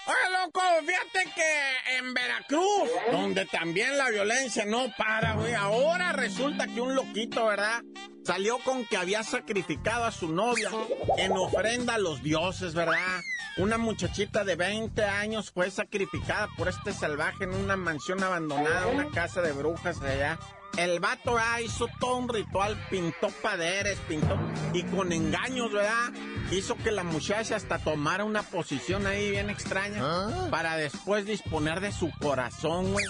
Oye, 0.06 0.44
loco, 0.44 0.60
fíjate 0.80 1.30
que 1.34 1.98
en 1.98 2.14
Veracruz, 2.14 2.90
donde 3.12 3.46
también 3.46 3.96
la 3.96 4.10
violencia 4.10 4.64
no 4.64 4.86
para, 4.96 5.34
güey, 5.34 5.54
ahora 5.54 6.12
resulta 6.12 6.66
que 6.66 6.80
un 6.80 6.94
loquito, 6.94 7.46
¿verdad? 7.46 7.82
Salió 8.24 8.58
con 8.58 8.84
que 8.86 8.96
había 8.96 9.22
sacrificado 9.22 10.04
a 10.04 10.12
su 10.12 10.28
novia 10.28 10.70
en 11.16 11.32
ofrenda 11.32 11.94
a 11.94 11.98
los 11.98 12.22
dioses, 12.22 12.74
¿verdad? 12.74 13.20
Una 13.56 13.78
muchachita 13.78 14.44
de 14.44 14.56
20 14.56 15.04
años 15.04 15.50
fue 15.50 15.70
sacrificada 15.70 16.48
por 16.56 16.68
este 16.68 16.92
salvaje 16.92 17.44
en 17.44 17.54
una 17.54 17.76
mansión 17.76 18.22
abandonada, 18.22 18.86
una 18.86 19.10
casa 19.10 19.42
de 19.42 19.52
brujas 19.52 20.00
allá. 20.00 20.38
El 20.76 21.00
vato 21.00 21.36
ah, 21.38 21.60
hizo 21.60 21.88
todo 21.98 22.16
un 22.16 22.28
ritual, 22.28 22.76
pintó 22.90 23.28
paderes, 23.42 23.98
pintó 24.08 24.38
y 24.72 24.82
con 24.84 25.12
engaños, 25.12 25.72
¿verdad? 25.72 26.10
Hizo 26.52 26.76
que 26.76 26.90
la 26.90 27.02
muchacha 27.04 27.56
hasta 27.56 27.78
tomara 27.78 28.24
una 28.24 28.42
posición 28.42 29.06
ahí 29.06 29.30
bien 29.30 29.50
extraña 29.50 30.00
para 30.50 30.76
después 30.76 31.26
disponer 31.26 31.80
de 31.80 31.92
su 31.92 32.10
corazón, 32.20 32.92
güey. 32.92 33.04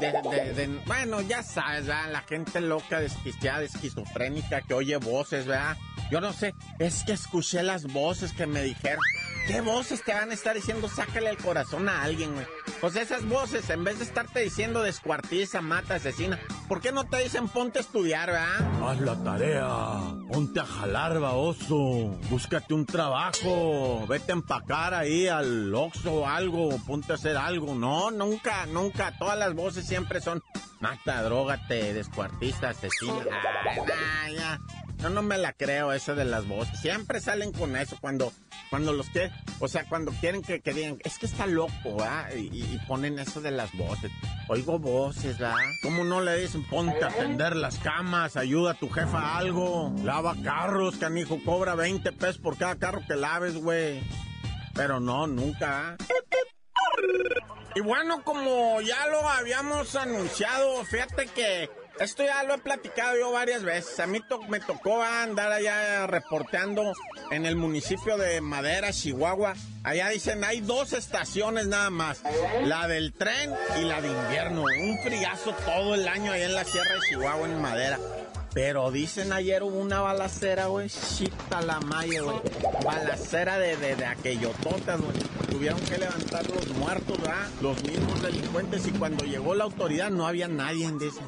De, 0.00 0.12
de- 0.30 0.54
de- 0.54 0.80
bueno, 0.86 1.20
ya 1.20 1.42
sabes, 1.42 1.86
¿verdad? 1.86 2.10
La 2.10 2.22
gente 2.22 2.60
loca, 2.60 2.98
desquiciada, 2.98 3.62
esquizofrénica 3.62 4.62
que 4.62 4.74
oye 4.74 4.96
voces, 4.96 5.46
¿verdad? 5.46 5.76
Yo 6.10 6.20
no 6.20 6.32
sé, 6.32 6.54
es 6.78 7.04
que 7.04 7.12
escuché 7.12 7.62
las 7.62 7.84
voces 7.84 8.32
que 8.32 8.46
me 8.46 8.62
dijeron. 8.62 9.00
¿Qué 9.46 9.60
voces 9.60 10.02
te 10.04 10.14
van 10.14 10.30
a 10.30 10.34
estar 10.34 10.54
diciendo 10.54 10.88
sácale 10.88 11.28
el 11.28 11.36
corazón 11.36 11.88
a 11.88 12.02
alguien, 12.02 12.32
güey? 12.32 12.46
Pues 12.80 12.94
esas 12.96 13.26
voces, 13.28 13.68
en 13.70 13.82
vez 13.82 13.98
de 13.98 14.04
estarte 14.04 14.40
diciendo 14.40 14.82
descuartiza, 14.82 15.60
mata, 15.60 15.96
asesina, 15.96 16.38
¿por 16.68 16.80
qué 16.80 16.92
no 16.92 17.04
te 17.04 17.18
dicen 17.18 17.48
ponte 17.48 17.78
a 17.78 17.82
estudiar, 17.82 18.28
verdad? 18.30 18.88
Haz 18.88 19.00
la 19.00 19.16
tarea, 19.22 19.66
ponte 20.32 20.60
a 20.60 20.64
jalar, 20.64 21.18
baboso, 21.18 22.16
búscate 22.30 22.72
un 22.72 22.86
trabajo, 22.86 24.06
vete 24.08 24.32
a 24.32 24.36
empacar 24.36 24.94
ahí 24.94 25.26
al 25.26 25.74
Oxxo 25.74 26.12
o 26.12 26.26
algo, 26.26 26.76
ponte 26.86 27.12
a 27.12 27.16
hacer 27.16 27.36
algo. 27.36 27.74
No, 27.74 28.10
nunca, 28.10 28.66
nunca, 28.66 29.16
todas 29.18 29.38
las 29.38 29.54
voces 29.54 29.86
siempre 29.86 30.20
son 30.20 30.42
mata, 30.80 31.22
drogate, 31.22 31.94
descuartiza, 31.94 32.70
asesina. 32.70 33.24
Ay, 33.70 33.80
nah, 33.80 34.28
ya. 34.28 34.60
Yo 35.02 35.10
no 35.10 35.20
me 35.20 35.36
la 35.36 35.52
creo 35.52 35.92
esa 35.92 36.14
de 36.14 36.24
las 36.24 36.46
voces. 36.46 36.78
Siempre 36.78 37.20
salen 37.20 37.50
con 37.50 37.74
eso 37.76 37.98
cuando, 38.00 38.32
cuando 38.70 38.92
los 38.92 39.08
que, 39.08 39.32
o 39.58 39.66
sea, 39.66 39.84
cuando 39.88 40.12
quieren 40.12 40.42
que, 40.42 40.60
que 40.60 40.72
digan, 40.72 40.98
es 41.02 41.18
que 41.18 41.26
está 41.26 41.48
loco, 41.48 41.96
¿verdad? 41.96 42.30
Y, 42.36 42.78
ponen 42.86 43.18
eso 43.18 43.40
de 43.40 43.50
las 43.50 43.72
voces. 43.72 44.12
Oigo 44.48 44.78
voces, 44.78 45.38
¿verdad? 45.38 45.56
¿Cómo 45.82 46.04
no 46.04 46.20
le 46.20 46.36
dicen, 46.36 46.62
ponte 46.68 47.04
a 47.04 47.08
tender 47.08 47.56
las 47.56 47.78
camas, 47.78 48.36
ayuda 48.36 48.72
a 48.72 48.74
tu 48.74 48.88
jefa 48.90 49.18
a 49.18 49.38
algo, 49.38 49.92
lava 50.04 50.36
carros, 50.40 50.98
canijo, 50.98 51.40
cobra 51.44 51.74
20 51.74 52.12
pesos 52.12 52.38
por 52.38 52.56
cada 52.56 52.76
carro 52.76 53.02
que 53.04 53.16
laves, 53.16 53.56
güey? 53.56 54.04
Pero 54.72 55.00
no, 55.00 55.26
nunca. 55.26 55.96
Y 57.74 57.80
bueno, 57.80 58.22
como 58.22 58.80
ya 58.82 59.08
lo 59.08 59.28
habíamos 59.28 59.96
anunciado, 59.96 60.84
fíjate 60.84 61.26
que 61.26 61.81
esto 62.00 62.24
ya 62.24 62.42
lo 62.44 62.54
he 62.54 62.58
platicado 62.58 63.16
yo 63.18 63.32
varias 63.32 63.62
veces. 63.62 63.98
A 64.00 64.06
mí 64.06 64.20
me 64.48 64.60
tocó 64.60 65.02
andar 65.02 65.52
allá 65.52 66.06
reporteando 66.06 66.92
en 67.30 67.46
el 67.46 67.56
municipio 67.56 68.16
de 68.16 68.40
Madera, 68.40 68.92
Chihuahua. 68.92 69.54
Allá 69.84 70.08
dicen, 70.08 70.44
hay 70.44 70.60
dos 70.60 70.92
estaciones 70.92 71.66
nada 71.66 71.90
más. 71.90 72.22
La 72.64 72.88
del 72.88 73.12
tren 73.12 73.52
y 73.80 73.84
la 73.84 74.00
de 74.00 74.08
invierno. 74.08 74.62
Un 74.62 74.98
friazo 75.02 75.52
todo 75.64 75.94
el 75.94 76.08
año 76.08 76.32
allá 76.32 76.46
en 76.46 76.54
la 76.54 76.64
Sierra 76.64 76.94
de 76.94 77.00
Chihuahua, 77.08 77.46
en 77.46 77.60
Madera. 77.60 77.98
Pero 78.54 78.90
dicen 78.90 79.32
ayer 79.32 79.62
hubo 79.62 79.78
una 79.78 80.00
balacera, 80.00 80.66
güey. 80.66 80.88
Chita 80.88 81.62
la 81.62 81.80
maya, 81.80 82.20
güey. 82.22 82.36
Balacera 82.84 83.58
de, 83.58 83.76
de, 83.76 83.96
de 83.96 84.04
aquellototas, 84.04 85.00
güey. 85.00 85.16
Tuvieron 85.50 85.80
que 85.80 85.98
levantar 85.98 86.48
los 86.50 86.68
muertos, 86.68 87.18
¿verdad? 87.20 87.48
Los 87.62 87.82
mismos 87.82 88.20
delincuentes. 88.22 88.86
Y 88.86 88.92
cuando 88.92 89.24
llegó 89.24 89.54
la 89.54 89.64
autoridad 89.64 90.10
no 90.10 90.26
había 90.26 90.48
nadie, 90.48 90.90
dicen. 90.98 91.24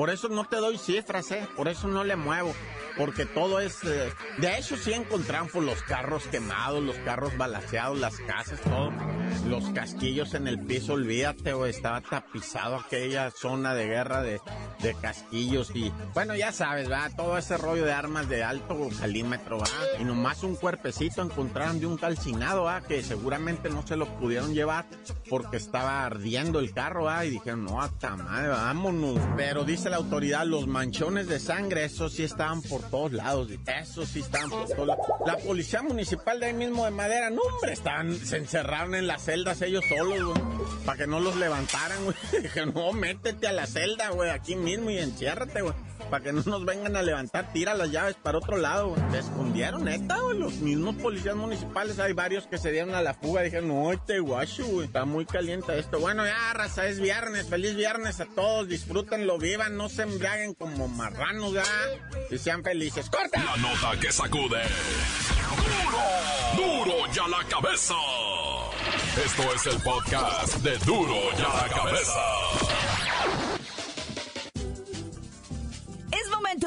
Por 0.00 0.08
eso 0.08 0.30
no 0.30 0.46
te 0.46 0.56
doy 0.56 0.78
cifras, 0.78 1.30
¿eh? 1.30 1.46
Por 1.54 1.68
eso 1.68 1.86
no 1.86 2.04
le 2.04 2.16
muevo. 2.16 2.54
Porque 2.96 3.26
todo 3.26 3.60
es... 3.60 3.84
eh, 3.84 4.10
De 4.38 4.56
hecho, 4.56 4.78
sí 4.78 4.94
encontraron 4.94 5.48
pues, 5.48 5.62
los 5.62 5.82
carros 5.82 6.24
quemados, 6.28 6.82
los 6.82 6.96
carros 6.96 7.36
balaceados, 7.36 7.98
las 7.98 8.16
casas, 8.16 8.58
todo. 8.62 8.90
Los 9.46 9.68
casquillos 9.70 10.32
en 10.32 10.48
el 10.48 10.58
piso, 10.58 10.94
olvídate, 10.94 11.52
güey. 11.52 11.70
Estaba 11.70 12.00
tapizado 12.00 12.76
aquella 12.76 13.30
zona 13.30 13.74
de 13.74 13.86
guerra 13.88 14.22
de, 14.22 14.40
casquillos 15.02 15.70
y... 15.74 15.92
Bueno, 16.14 16.34
ya 16.34 16.50
sabes, 16.50 16.88
¿verdad? 16.88 17.12
Todo 17.14 17.36
ese 17.36 17.58
rollo 17.58 17.84
de 17.84 17.92
armas 17.92 18.26
de 18.28 18.42
alto 18.42 18.88
calímetro, 18.98 19.58
¿verdad? 19.58 20.00
Y 20.00 20.04
nomás 20.04 20.42
un 20.42 20.56
cuerpecito 20.56 21.20
encontraron 21.22 21.78
de 21.78 21.86
un 21.86 21.98
calcinado, 21.98 22.64
¿verdad? 22.64 22.84
Que 22.88 23.02
seguramente 23.02 23.68
no 23.68 23.86
se 23.86 23.96
lo 23.96 24.06
pudieron 24.18 24.54
llevar 24.54 24.86
porque 25.28 25.58
estaba 25.58 26.06
ardiendo 26.06 26.58
el 26.58 26.72
carro, 26.72 27.04
¿verdad? 27.04 27.24
Y 27.24 27.30
dijeron, 27.30 27.66
no, 27.66 27.82
hasta 27.82 28.16
madre, 28.16 28.48
vámonos. 28.48 29.20
Pero 29.36 29.64
dice 29.64 29.89
la 29.90 29.96
autoridad, 29.96 30.46
los 30.46 30.66
manchones 30.66 31.26
de 31.26 31.38
sangre, 31.40 31.84
esos 31.84 32.12
sí 32.12 32.22
estaban 32.22 32.62
por 32.62 32.82
todos 32.88 33.12
lados. 33.12 33.48
Esos 33.66 34.08
sí 34.08 34.20
estaban 34.20 34.50
por 34.50 34.68
todos 34.68 34.86
lados. 34.86 35.06
La 35.26 35.36
policía 35.36 35.82
municipal 35.82 36.40
de 36.40 36.46
ahí 36.46 36.54
mismo 36.54 36.84
de 36.84 36.90
Madera, 36.92 37.30
no, 37.30 37.42
hombre, 37.42 37.72
estaban, 37.72 38.14
se 38.14 38.38
encerraron 38.38 38.94
en 38.94 39.06
las 39.06 39.22
celdas 39.22 39.60
ellos 39.62 39.84
solos, 39.88 40.22
güey. 40.22 40.60
Para 40.86 40.98
que 40.98 41.06
no 41.06 41.20
los 41.20 41.36
levantaran, 41.36 42.04
güey. 42.04 42.16
Dije, 42.42 42.66
no, 42.66 42.92
métete 42.92 43.48
a 43.48 43.52
la 43.52 43.66
celda, 43.66 44.10
güey, 44.10 44.30
aquí 44.30 44.56
mismo 44.56 44.90
y 44.90 44.98
enciérrate, 44.98 45.62
güey. 45.62 45.74
Para 46.10 46.24
que 46.24 46.32
no 46.32 46.42
nos 46.44 46.64
vengan 46.64 46.96
a 46.96 47.02
levantar, 47.02 47.52
tira 47.52 47.74
las 47.74 47.92
llaves 47.92 48.16
para 48.16 48.38
otro 48.38 48.56
lado. 48.56 48.96
Se 49.12 49.20
escondieron, 49.20 49.84
neta. 49.84 50.16
Los 50.34 50.54
mismos 50.54 50.96
policías 50.96 51.36
municipales, 51.36 52.00
hay 52.00 52.12
varios 52.12 52.48
que 52.48 52.58
se 52.58 52.72
dieron 52.72 52.94
a 52.96 53.00
la 53.00 53.14
fuga. 53.14 53.42
Dijeron, 53.42 53.68
no, 53.68 53.92
este 53.92 54.18
guacho. 54.18 54.82
Está 54.82 55.04
muy 55.04 55.24
caliente 55.24 55.78
esto. 55.78 56.00
Bueno, 56.00 56.26
ya, 56.26 56.52
raza, 56.52 56.88
es 56.88 56.98
viernes. 56.98 57.48
Feliz 57.48 57.76
viernes 57.76 58.20
a 58.20 58.26
todos. 58.26 58.66
Disfrútenlo, 58.66 59.38
vivan, 59.38 59.76
no 59.76 59.88
se 59.88 60.02
embriaguen 60.02 60.54
como 60.54 60.88
marranos, 60.88 61.52
ya. 61.52 61.64
Y 62.28 62.38
sean 62.38 62.64
felices. 62.64 63.08
¡Corta! 63.08 63.42
La 63.44 63.56
nota 63.56 64.00
que 64.00 64.10
sacude. 64.10 64.62
¡Duro! 66.56 66.84
¡Duro 66.84 67.12
ya 67.12 67.28
la 67.28 67.44
cabeza! 67.48 67.94
Esto 69.24 69.42
es 69.54 69.66
el 69.66 69.82
podcast 69.82 70.56
de 70.56 70.76
Duro 70.78 71.16
ya 71.36 71.48
la 71.48 71.68
cabeza. 71.68 72.69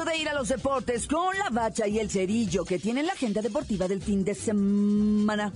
De 0.04 0.16
ir 0.18 0.28
a 0.28 0.34
los 0.34 0.48
deportes 0.48 1.06
con 1.06 1.36
la 1.38 1.50
bacha 1.50 1.86
y 1.86 1.98
el 1.98 2.10
cerillo 2.10 2.64
que 2.64 2.78
tienen 2.78 3.06
la 3.06 3.12
agenda 3.12 3.40
deportiva 3.40 3.88
del 3.88 4.02
fin 4.02 4.24
de 4.24 4.34
semana. 4.34 5.52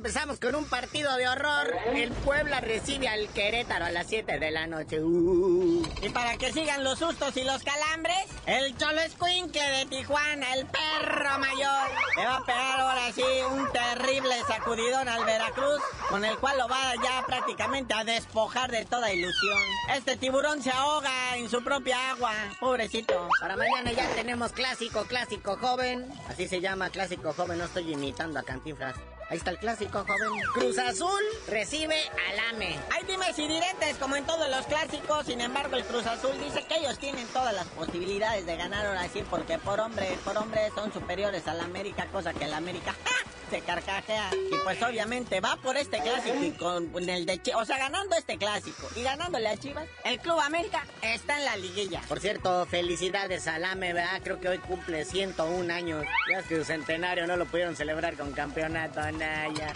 Empezamos 0.00 0.40
con 0.40 0.54
un 0.54 0.64
partido 0.64 1.14
de 1.18 1.28
horror. 1.28 1.76
El 1.92 2.10
Puebla 2.10 2.62
recibe 2.62 3.06
al 3.06 3.28
Querétaro 3.28 3.84
a 3.84 3.90
las 3.90 4.06
7 4.06 4.38
de 4.38 4.50
la 4.50 4.66
noche. 4.66 4.98
Uh. 4.98 5.82
Y 6.00 6.08
para 6.08 6.38
que 6.38 6.50
sigan 6.54 6.82
los 6.82 6.98
sustos 6.98 7.36
y 7.36 7.44
los 7.44 7.62
calambres, 7.62 8.24
el 8.46 8.74
Cholo 8.78 8.98
Escuincle 9.02 9.60
de 9.60 9.84
Tijuana, 9.84 10.54
el 10.54 10.64
perro 10.64 11.38
mayor, 11.38 11.88
le 12.16 12.24
va 12.24 12.36
a 12.36 12.44
pegar 12.46 12.80
ahora 12.80 13.12
sí 13.12 13.22
un 13.52 13.70
terrible 13.72 14.34
sacudidón 14.48 15.06
al 15.06 15.26
Veracruz, 15.26 15.82
con 16.08 16.24
el 16.24 16.38
cual 16.38 16.56
lo 16.56 16.66
va 16.66 16.94
ya 17.04 17.22
prácticamente 17.26 17.92
a 17.92 18.02
despojar 18.02 18.70
de 18.70 18.86
toda 18.86 19.12
ilusión. 19.12 19.60
Este 19.94 20.16
tiburón 20.16 20.62
se 20.62 20.70
ahoga 20.70 21.36
en 21.36 21.50
su 21.50 21.62
propia 21.62 22.12
agua, 22.12 22.32
pobrecito. 22.58 23.28
Para 23.38 23.54
mañana 23.54 23.92
ya 23.92 24.08
tenemos 24.14 24.52
clásico, 24.52 25.04
clásico 25.04 25.58
joven. 25.58 26.10
Así 26.26 26.48
se 26.48 26.62
llama 26.62 26.88
clásico 26.88 27.34
joven, 27.34 27.58
no 27.58 27.66
estoy 27.66 27.92
imitando 27.92 28.38
a 28.38 28.42
Cantinflas. 28.42 28.96
Ahí 29.30 29.36
está 29.36 29.52
el 29.52 29.58
clásico, 29.58 30.04
joven. 30.04 30.42
Cruz 30.54 30.76
Azul 30.78 31.22
recibe 31.46 31.94
al 32.28 32.54
AME. 32.54 32.76
Hay 32.90 33.04
dimes 33.06 33.38
y 33.38 33.46
diretes 33.46 33.96
como 34.00 34.16
en 34.16 34.26
todos 34.26 34.50
los 34.50 34.66
clásicos, 34.66 35.24
sin 35.26 35.40
embargo 35.40 35.76
el 35.76 35.84
Cruz 35.84 36.04
Azul 36.06 36.32
dice 36.44 36.64
que 36.64 36.78
ellos 36.78 36.98
tienen 36.98 37.24
todas 37.28 37.54
las 37.54 37.66
posibilidades 37.68 38.44
de 38.44 38.56
ganar 38.56 38.84
ahora 38.86 39.08
sí, 39.08 39.22
porque 39.30 39.58
por 39.58 39.78
hombre, 39.78 40.18
por 40.24 40.36
hombre 40.36 40.72
son 40.74 40.92
superiores 40.92 41.46
al 41.46 41.60
América, 41.60 42.06
cosa 42.06 42.34
que 42.34 42.46
el 42.46 42.54
América 42.54 42.92
se 43.50 43.60
carcajea. 43.60 44.30
Y 44.32 44.56
pues 44.64 44.82
obviamente 44.82 45.40
va 45.40 45.56
por 45.56 45.76
este 45.76 46.00
clásico 46.00 46.44
y 46.44 46.50
con 46.50 47.08
el 47.08 47.24
de 47.24 47.40
Chivas, 47.40 47.62
o 47.62 47.64
sea, 47.64 47.78
ganando 47.78 48.16
este 48.16 48.36
clásico 48.36 48.88
y 48.96 49.02
ganándole 49.02 49.48
a 49.48 49.56
Chivas, 49.56 49.86
el 50.04 50.18
Club 50.18 50.40
América 50.40 50.84
está 51.02 51.38
en 51.38 51.44
la 51.44 51.56
liguilla. 51.56 52.00
Por 52.08 52.18
cierto, 52.18 52.66
felicidades 52.66 53.46
al 53.46 53.64
AME, 53.64 53.92
¿verdad? 53.92 54.20
Creo 54.24 54.40
que 54.40 54.48
hoy 54.48 54.58
cumple 54.58 55.04
101 55.04 55.72
años. 55.72 56.04
Ya 56.28 56.40
es 56.40 56.46
que 56.46 56.56
su 56.56 56.64
centenario 56.64 57.28
no 57.28 57.36
lo 57.36 57.46
pudieron 57.46 57.76
celebrar 57.76 58.16
con 58.16 58.32
campeonato, 58.32 59.00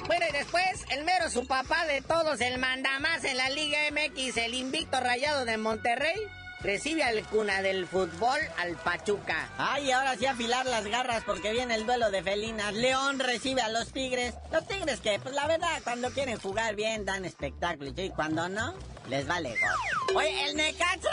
Bueno, 0.06 0.24
y 0.28 0.32
después, 0.32 0.84
el 0.90 1.04
mero 1.04 1.28
su 1.28 1.46
papá 1.46 1.86
de 1.86 2.00
todos, 2.00 2.40
el 2.40 2.58
mandamás 2.58 3.24
en 3.24 3.36
la 3.36 3.50
Liga 3.50 3.78
MX, 3.90 4.38
el 4.38 4.54
invicto 4.54 5.00
rayado 5.00 5.44
de 5.44 5.58
Monterrey, 5.58 6.16
recibe 6.60 7.04
al 7.04 7.22
cuna 7.24 7.60
del 7.60 7.86
fútbol 7.86 8.38
al 8.58 8.74
Pachuca. 8.76 9.50
Ay, 9.58 9.90
ahora 9.90 10.16
sí 10.16 10.24
afilar 10.24 10.64
las 10.64 10.86
garras 10.86 11.24
porque 11.24 11.52
viene 11.52 11.74
el 11.74 11.84
duelo 11.84 12.10
de 12.10 12.22
felinas. 12.22 12.72
León 12.72 13.18
recibe 13.18 13.60
a 13.60 13.68
los 13.68 13.92
Tigres. 13.92 14.34
Los 14.50 14.66
Tigres 14.66 15.00
que, 15.00 15.18
pues 15.18 15.34
la 15.34 15.46
verdad, 15.46 15.80
cuando 15.84 16.10
quieren 16.10 16.38
jugar 16.38 16.74
bien 16.74 17.04
dan 17.04 17.26
espectáculo 17.26 17.92
y 17.94 18.10
cuando 18.10 18.48
no, 18.48 18.74
les 19.08 19.26
vale. 19.26 19.54
Oye, 20.14 20.46
el 20.46 20.56
Necaxa 20.56 21.10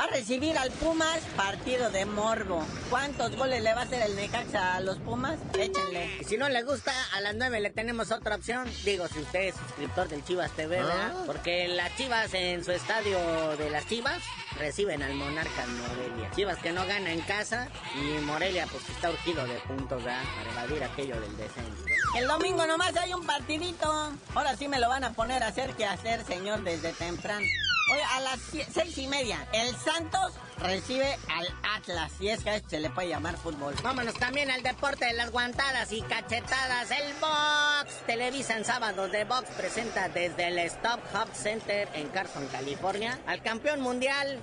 va 0.00 0.04
a 0.04 0.08
recibir 0.08 0.56
al 0.56 0.70
Pumas 0.70 1.18
partido 1.36 1.90
de 1.90 2.06
morbo. 2.06 2.64
¿Cuántos 2.88 3.36
goles 3.36 3.62
le 3.62 3.74
va 3.74 3.82
a 3.82 3.84
hacer 3.84 4.02
el 4.02 4.16
Necaxa 4.16 4.76
a 4.76 4.80
los 4.80 4.98
Pumas? 4.98 5.38
Échenle. 5.58 6.18
Y 6.20 6.24
si 6.24 6.38
no 6.38 6.48
le 6.48 6.62
gusta, 6.62 6.92
a 7.14 7.20
las 7.20 7.34
9 7.34 7.60
le 7.60 7.68
tenemos 7.68 8.10
otra 8.10 8.36
opción. 8.36 8.66
Digo, 8.84 9.06
si 9.08 9.18
usted 9.18 9.48
es 9.48 9.54
suscriptor 9.56 10.08
del 10.08 10.24
Chivas 10.24 10.52
TV, 10.52 10.78
¿verdad? 10.78 11.12
Porque 11.26 11.68
las 11.68 11.94
Chivas 11.96 12.32
en 12.32 12.64
su 12.64 12.72
estadio 12.72 13.18
de 13.58 13.68
las 13.68 13.86
Chivas 13.88 14.22
reciben 14.58 15.02
al 15.02 15.12
Monarca 15.14 15.66
Morelia. 15.66 16.30
Chivas 16.34 16.58
que 16.58 16.72
no 16.72 16.86
gana 16.86 17.12
en 17.12 17.20
casa 17.20 17.68
y 17.94 18.22
Morelia 18.22 18.66
pues 18.72 18.88
está 18.88 19.10
urgido 19.10 19.46
de 19.46 19.58
puntos 19.60 20.02
¿verdad? 20.02 20.22
para 20.36 20.64
evadir 20.64 20.84
aquello 20.84 21.20
del 21.20 21.36
descenso. 21.36 21.84
El 22.16 22.26
domingo 22.26 22.66
nomás 22.66 22.96
hay 22.96 23.12
un 23.12 23.26
partidito. 23.26 24.12
Ahora 24.34 24.56
sí 24.56 24.66
me 24.66 24.78
lo 24.78 24.88
van 24.88 25.04
a 25.04 25.12
poner 25.12 25.42
a 25.42 25.48
hacer 25.48 25.74
que 25.74 25.84
hacer, 25.84 26.24
señor, 26.24 26.62
desde 26.62 26.92
temprano. 26.94 27.44
Hoy 27.90 27.98
a 27.98 28.20
las 28.20 28.38
seis 28.72 28.98
y 28.98 29.08
media, 29.08 29.48
el 29.52 29.74
Santos 29.74 30.34
recibe 30.60 31.18
al 31.28 31.48
Atlas. 31.74 32.12
Y 32.20 32.28
es 32.28 32.44
que 32.44 32.50
a 32.50 32.54
esto 32.54 32.70
se 32.70 32.78
le 32.78 32.88
puede 32.88 33.08
llamar 33.08 33.36
fútbol. 33.36 33.74
Vámonos 33.82 34.14
también 34.14 34.48
al 34.48 34.62
deporte 34.62 35.06
de 35.06 35.14
las 35.14 35.32
guantadas 35.32 35.90
y 35.90 36.00
cachetadas. 36.02 36.92
El 36.92 37.12
box. 37.14 38.06
Televisa 38.06 38.56
en 38.56 38.64
sábados 38.64 39.10
de 39.10 39.24
box 39.24 39.50
presenta 39.56 40.08
desde 40.08 40.48
el 40.48 40.58
Stop 40.60 41.00
Hub 41.12 41.34
Center 41.34 41.88
en 41.94 42.08
Carson, 42.10 42.46
California, 42.46 43.18
al 43.26 43.42
campeón 43.42 43.80
mundial 43.80 44.38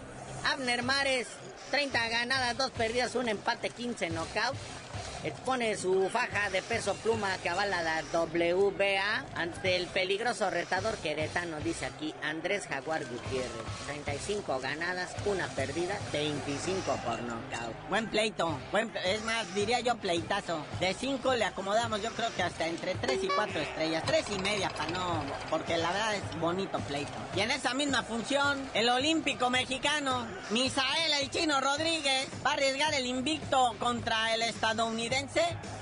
Abner 0.52 0.84
Mares. 0.84 1.28
30 1.72 2.10
ganadas, 2.10 2.58
2 2.58 2.72
perdidas, 2.72 3.16
un 3.16 3.28
empate, 3.28 3.70
15 3.70 4.10
knockouts 4.10 4.60
expone 5.28 5.76
su 5.76 6.10
faja 6.10 6.50
de 6.50 6.62
peso 6.62 6.94
pluma 6.96 7.38
que 7.44 7.50
avala 7.50 7.82
la 7.82 8.02
WBA 8.14 9.26
ante 9.36 9.76
el 9.76 9.88
peligroso 9.88 10.50
retador 10.50 10.96
queretano, 10.98 11.60
dice 11.60 11.86
aquí 11.86 12.14
Andrés 12.24 12.66
Jaguar 12.68 13.06
Gutiérrez. 13.06 13.52
35 13.88 14.60
ganadas, 14.60 15.14
una 15.26 15.48
perdida, 15.50 15.98
25 16.14 16.82
por 17.06 17.22
nocaut. 17.24 17.76
Buen 17.90 18.10
pleito, 18.10 18.58
buen, 18.72 18.92
es 19.06 19.22
más, 19.24 19.54
diría 19.54 19.82
yo 19.82 19.98
pleitazo. 19.98 20.66
De 20.80 20.94
5 20.94 21.36
le 21.36 21.46
acomodamos, 21.46 22.02
yo 22.02 22.12
creo 22.12 22.34
que 22.36 22.44
hasta 22.44 22.68
entre 22.68 22.96
3 22.96 23.24
y 23.24 23.28
4 23.28 23.60
estrellas, 23.60 24.04
3 24.06 24.26
y 24.36 24.40
media 24.40 24.70
para 24.70 24.92
no, 24.92 25.24
porque 25.50 25.78
la 25.78 25.92
verdad 25.92 26.16
es 26.16 26.40
bonito 26.40 26.80
pleito. 26.80 27.12
Y 27.36 27.42
en 27.42 27.52
esa 27.52 27.74
misma 27.74 28.04
función, 28.04 28.70
el 28.74 28.88
olímpico 28.90 29.50
mexicano, 29.50 30.26
Misael 30.52 31.14
el 31.22 31.30
Chino 31.30 31.60
Rodríguez, 31.60 32.28
va 32.46 32.52
a 32.52 32.54
arriesgar 32.54 32.94
el 32.94 33.06
invicto 33.06 33.76
contra 33.80 34.34
el 34.34 34.42
estadounidense 34.42 35.17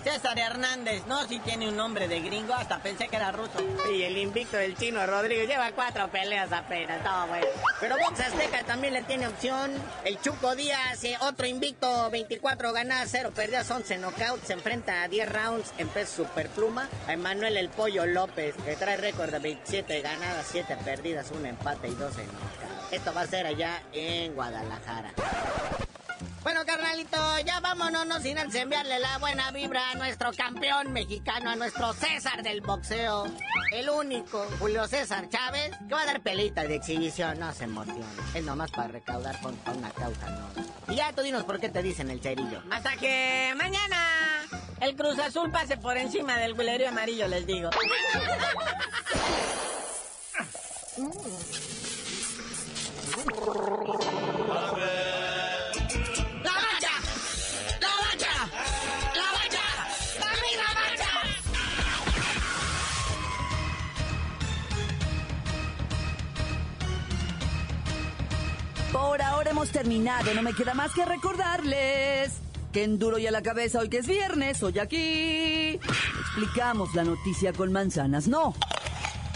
César 0.04 0.40
Hernández. 0.40 1.06
No, 1.08 1.28
si 1.28 1.40
tiene 1.40 1.68
un 1.68 1.76
nombre 1.76 2.08
de 2.08 2.22
gringo, 2.22 2.54
hasta 2.54 2.80
pensé 2.80 3.10
que 3.10 3.18
era 3.18 3.34
ruso. 3.34 3.60
Y 3.92 4.04
el 4.04 4.18
invicto 4.18 4.56
del 4.56 4.78
Chino 4.78 5.06
Rodríguez 5.06 5.48
lleva 5.48 5.72
cuatro 5.74 6.08
peleas 6.10 6.52
apenas, 6.54 6.98
estaba 6.98 7.26
bueno. 7.26 7.48
Pero 7.82 7.98
Box 7.98 8.22
Azteca 8.22 8.64
también 8.64 8.94
le 8.94 9.04
tiene 9.04 9.28
opción. 9.28 9.74
El 10.06 10.22
Chuco 10.22 10.56
Díaz, 10.56 11.04
eh, 11.04 11.18
otro 11.20 11.48
invicto, 11.48 12.10
24 12.12 12.72
ganadas, 12.72 13.10
0 13.12 13.32
perdidas, 13.36 13.70
11 13.70 13.98
knockouts. 13.98 14.48
Se 14.48 14.54
enfrenta 14.54 15.04
a 15.04 15.08
10 15.10 15.30
rounds 15.30 15.74
en 15.78 15.90
peso 15.90 16.24
superpluma. 16.24 16.88
A 17.08 17.14
Emanuel 17.14 17.58
El 17.58 17.70
Pollo 17.70 18.06
López, 18.06 18.56
que 18.64 18.78
trae 18.78 18.96
récord 18.96 19.32
de 19.32 19.40
27 19.40 20.02
ganadas, 20.02 20.48
7 20.50 20.78
perdidas, 20.86 21.32
un 21.32 21.46
empate 21.46 21.90
y 21.90 21.96
12 21.96 22.24
knockouts. 22.24 22.94
Esto 22.94 23.14
va 23.14 23.22
a 23.22 23.28
ser 23.28 23.48
allá 23.48 23.82
en 23.92 24.34
Guadalajara. 24.34 25.12
Bueno, 26.46 26.64
carnalito, 26.64 27.18
ya 27.44 27.60
vámonos, 27.60 28.06
no 28.06 28.20
sin 28.20 28.38
antes 28.38 28.62
enviarle 28.62 29.00
la 29.00 29.18
buena 29.18 29.50
vibra 29.50 29.90
a 29.90 29.96
nuestro 29.96 30.32
campeón 30.32 30.94
mexicano, 30.94 31.50
a 31.50 31.56
nuestro 31.56 31.92
César 31.94 32.44
del 32.44 32.62
boxeo. 32.62 33.26
El 33.72 33.90
único, 33.90 34.46
Julio 34.60 34.88
César 34.88 35.28
Chávez, 35.28 35.72
que 35.88 35.96
va 35.96 36.04
a 36.04 36.06
dar 36.06 36.22
pelita 36.22 36.64
de 36.66 36.76
exhibición, 36.76 37.40
no 37.40 37.52
se 37.52 37.64
emocione. 37.64 38.06
Es 38.36 38.44
nomás 38.44 38.70
para 38.70 38.90
recaudar 38.90 39.42
con 39.42 39.58
una 39.76 39.90
causa, 39.90 40.30
no. 40.30 40.94
Y 40.94 40.98
ya 40.98 41.12
tú 41.14 41.24
dinos 41.24 41.46
por 41.46 41.60
qué 41.60 41.70
te 41.70 41.82
dicen 41.82 42.12
el 42.12 42.22
cerillo. 42.22 42.62
Hasta 42.70 42.96
que 42.96 43.52
mañana 43.58 43.98
el 44.82 44.96
Cruz 44.96 45.18
Azul 45.18 45.52
pase 45.52 45.78
por 45.78 45.98
encima 45.98 46.38
del 46.38 46.54
gulerio 46.54 46.90
amarillo, 46.90 47.28
les 47.28 47.48
digo. 47.48 47.72
Hemos 69.48 69.70
terminado, 69.70 70.34
no 70.34 70.42
me 70.42 70.54
queda 70.54 70.74
más 70.74 70.92
que 70.92 71.06
recordarles 71.06 72.34
que 72.74 72.84
en 72.84 72.98
duro 72.98 73.20
y 73.20 73.28
a 73.28 73.32
la 73.32 73.42
cabeza 73.42 73.80
hoy 73.80 73.90
que 73.90 74.00
es 74.00 74.08
viernes, 74.08 74.62
hoy 74.64 74.80
aquí 74.80 75.80
explicamos 76.20 76.94
la 76.96 77.04
noticia 77.04 77.54
con 77.54 77.72
manzanas, 77.72 78.28
no. 78.28 78.54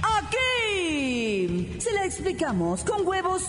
Aquí 0.03 1.77
se 1.79 1.93
la 1.93 2.05
explicamos 2.05 2.83
con 2.83 3.07
huevos. 3.07 3.43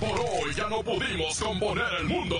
Por 0.00 0.18
hoy 0.18 0.54
ya 0.56 0.68
no 0.68 0.82
pudimos 0.82 1.38
componer 1.38 1.86
el 2.00 2.06
mundo. 2.08 2.36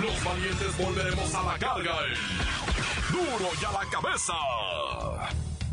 Los 0.00 0.24
valientes 0.24 0.76
volveremos 0.76 1.34
a 1.34 1.42
la 1.42 1.58
carga. 1.58 1.94
en 2.08 3.12
Duro 3.12 3.50
y 3.60 3.64
a 3.64 3.72
la 3.72 3.90
cabeza. 3.90 4.34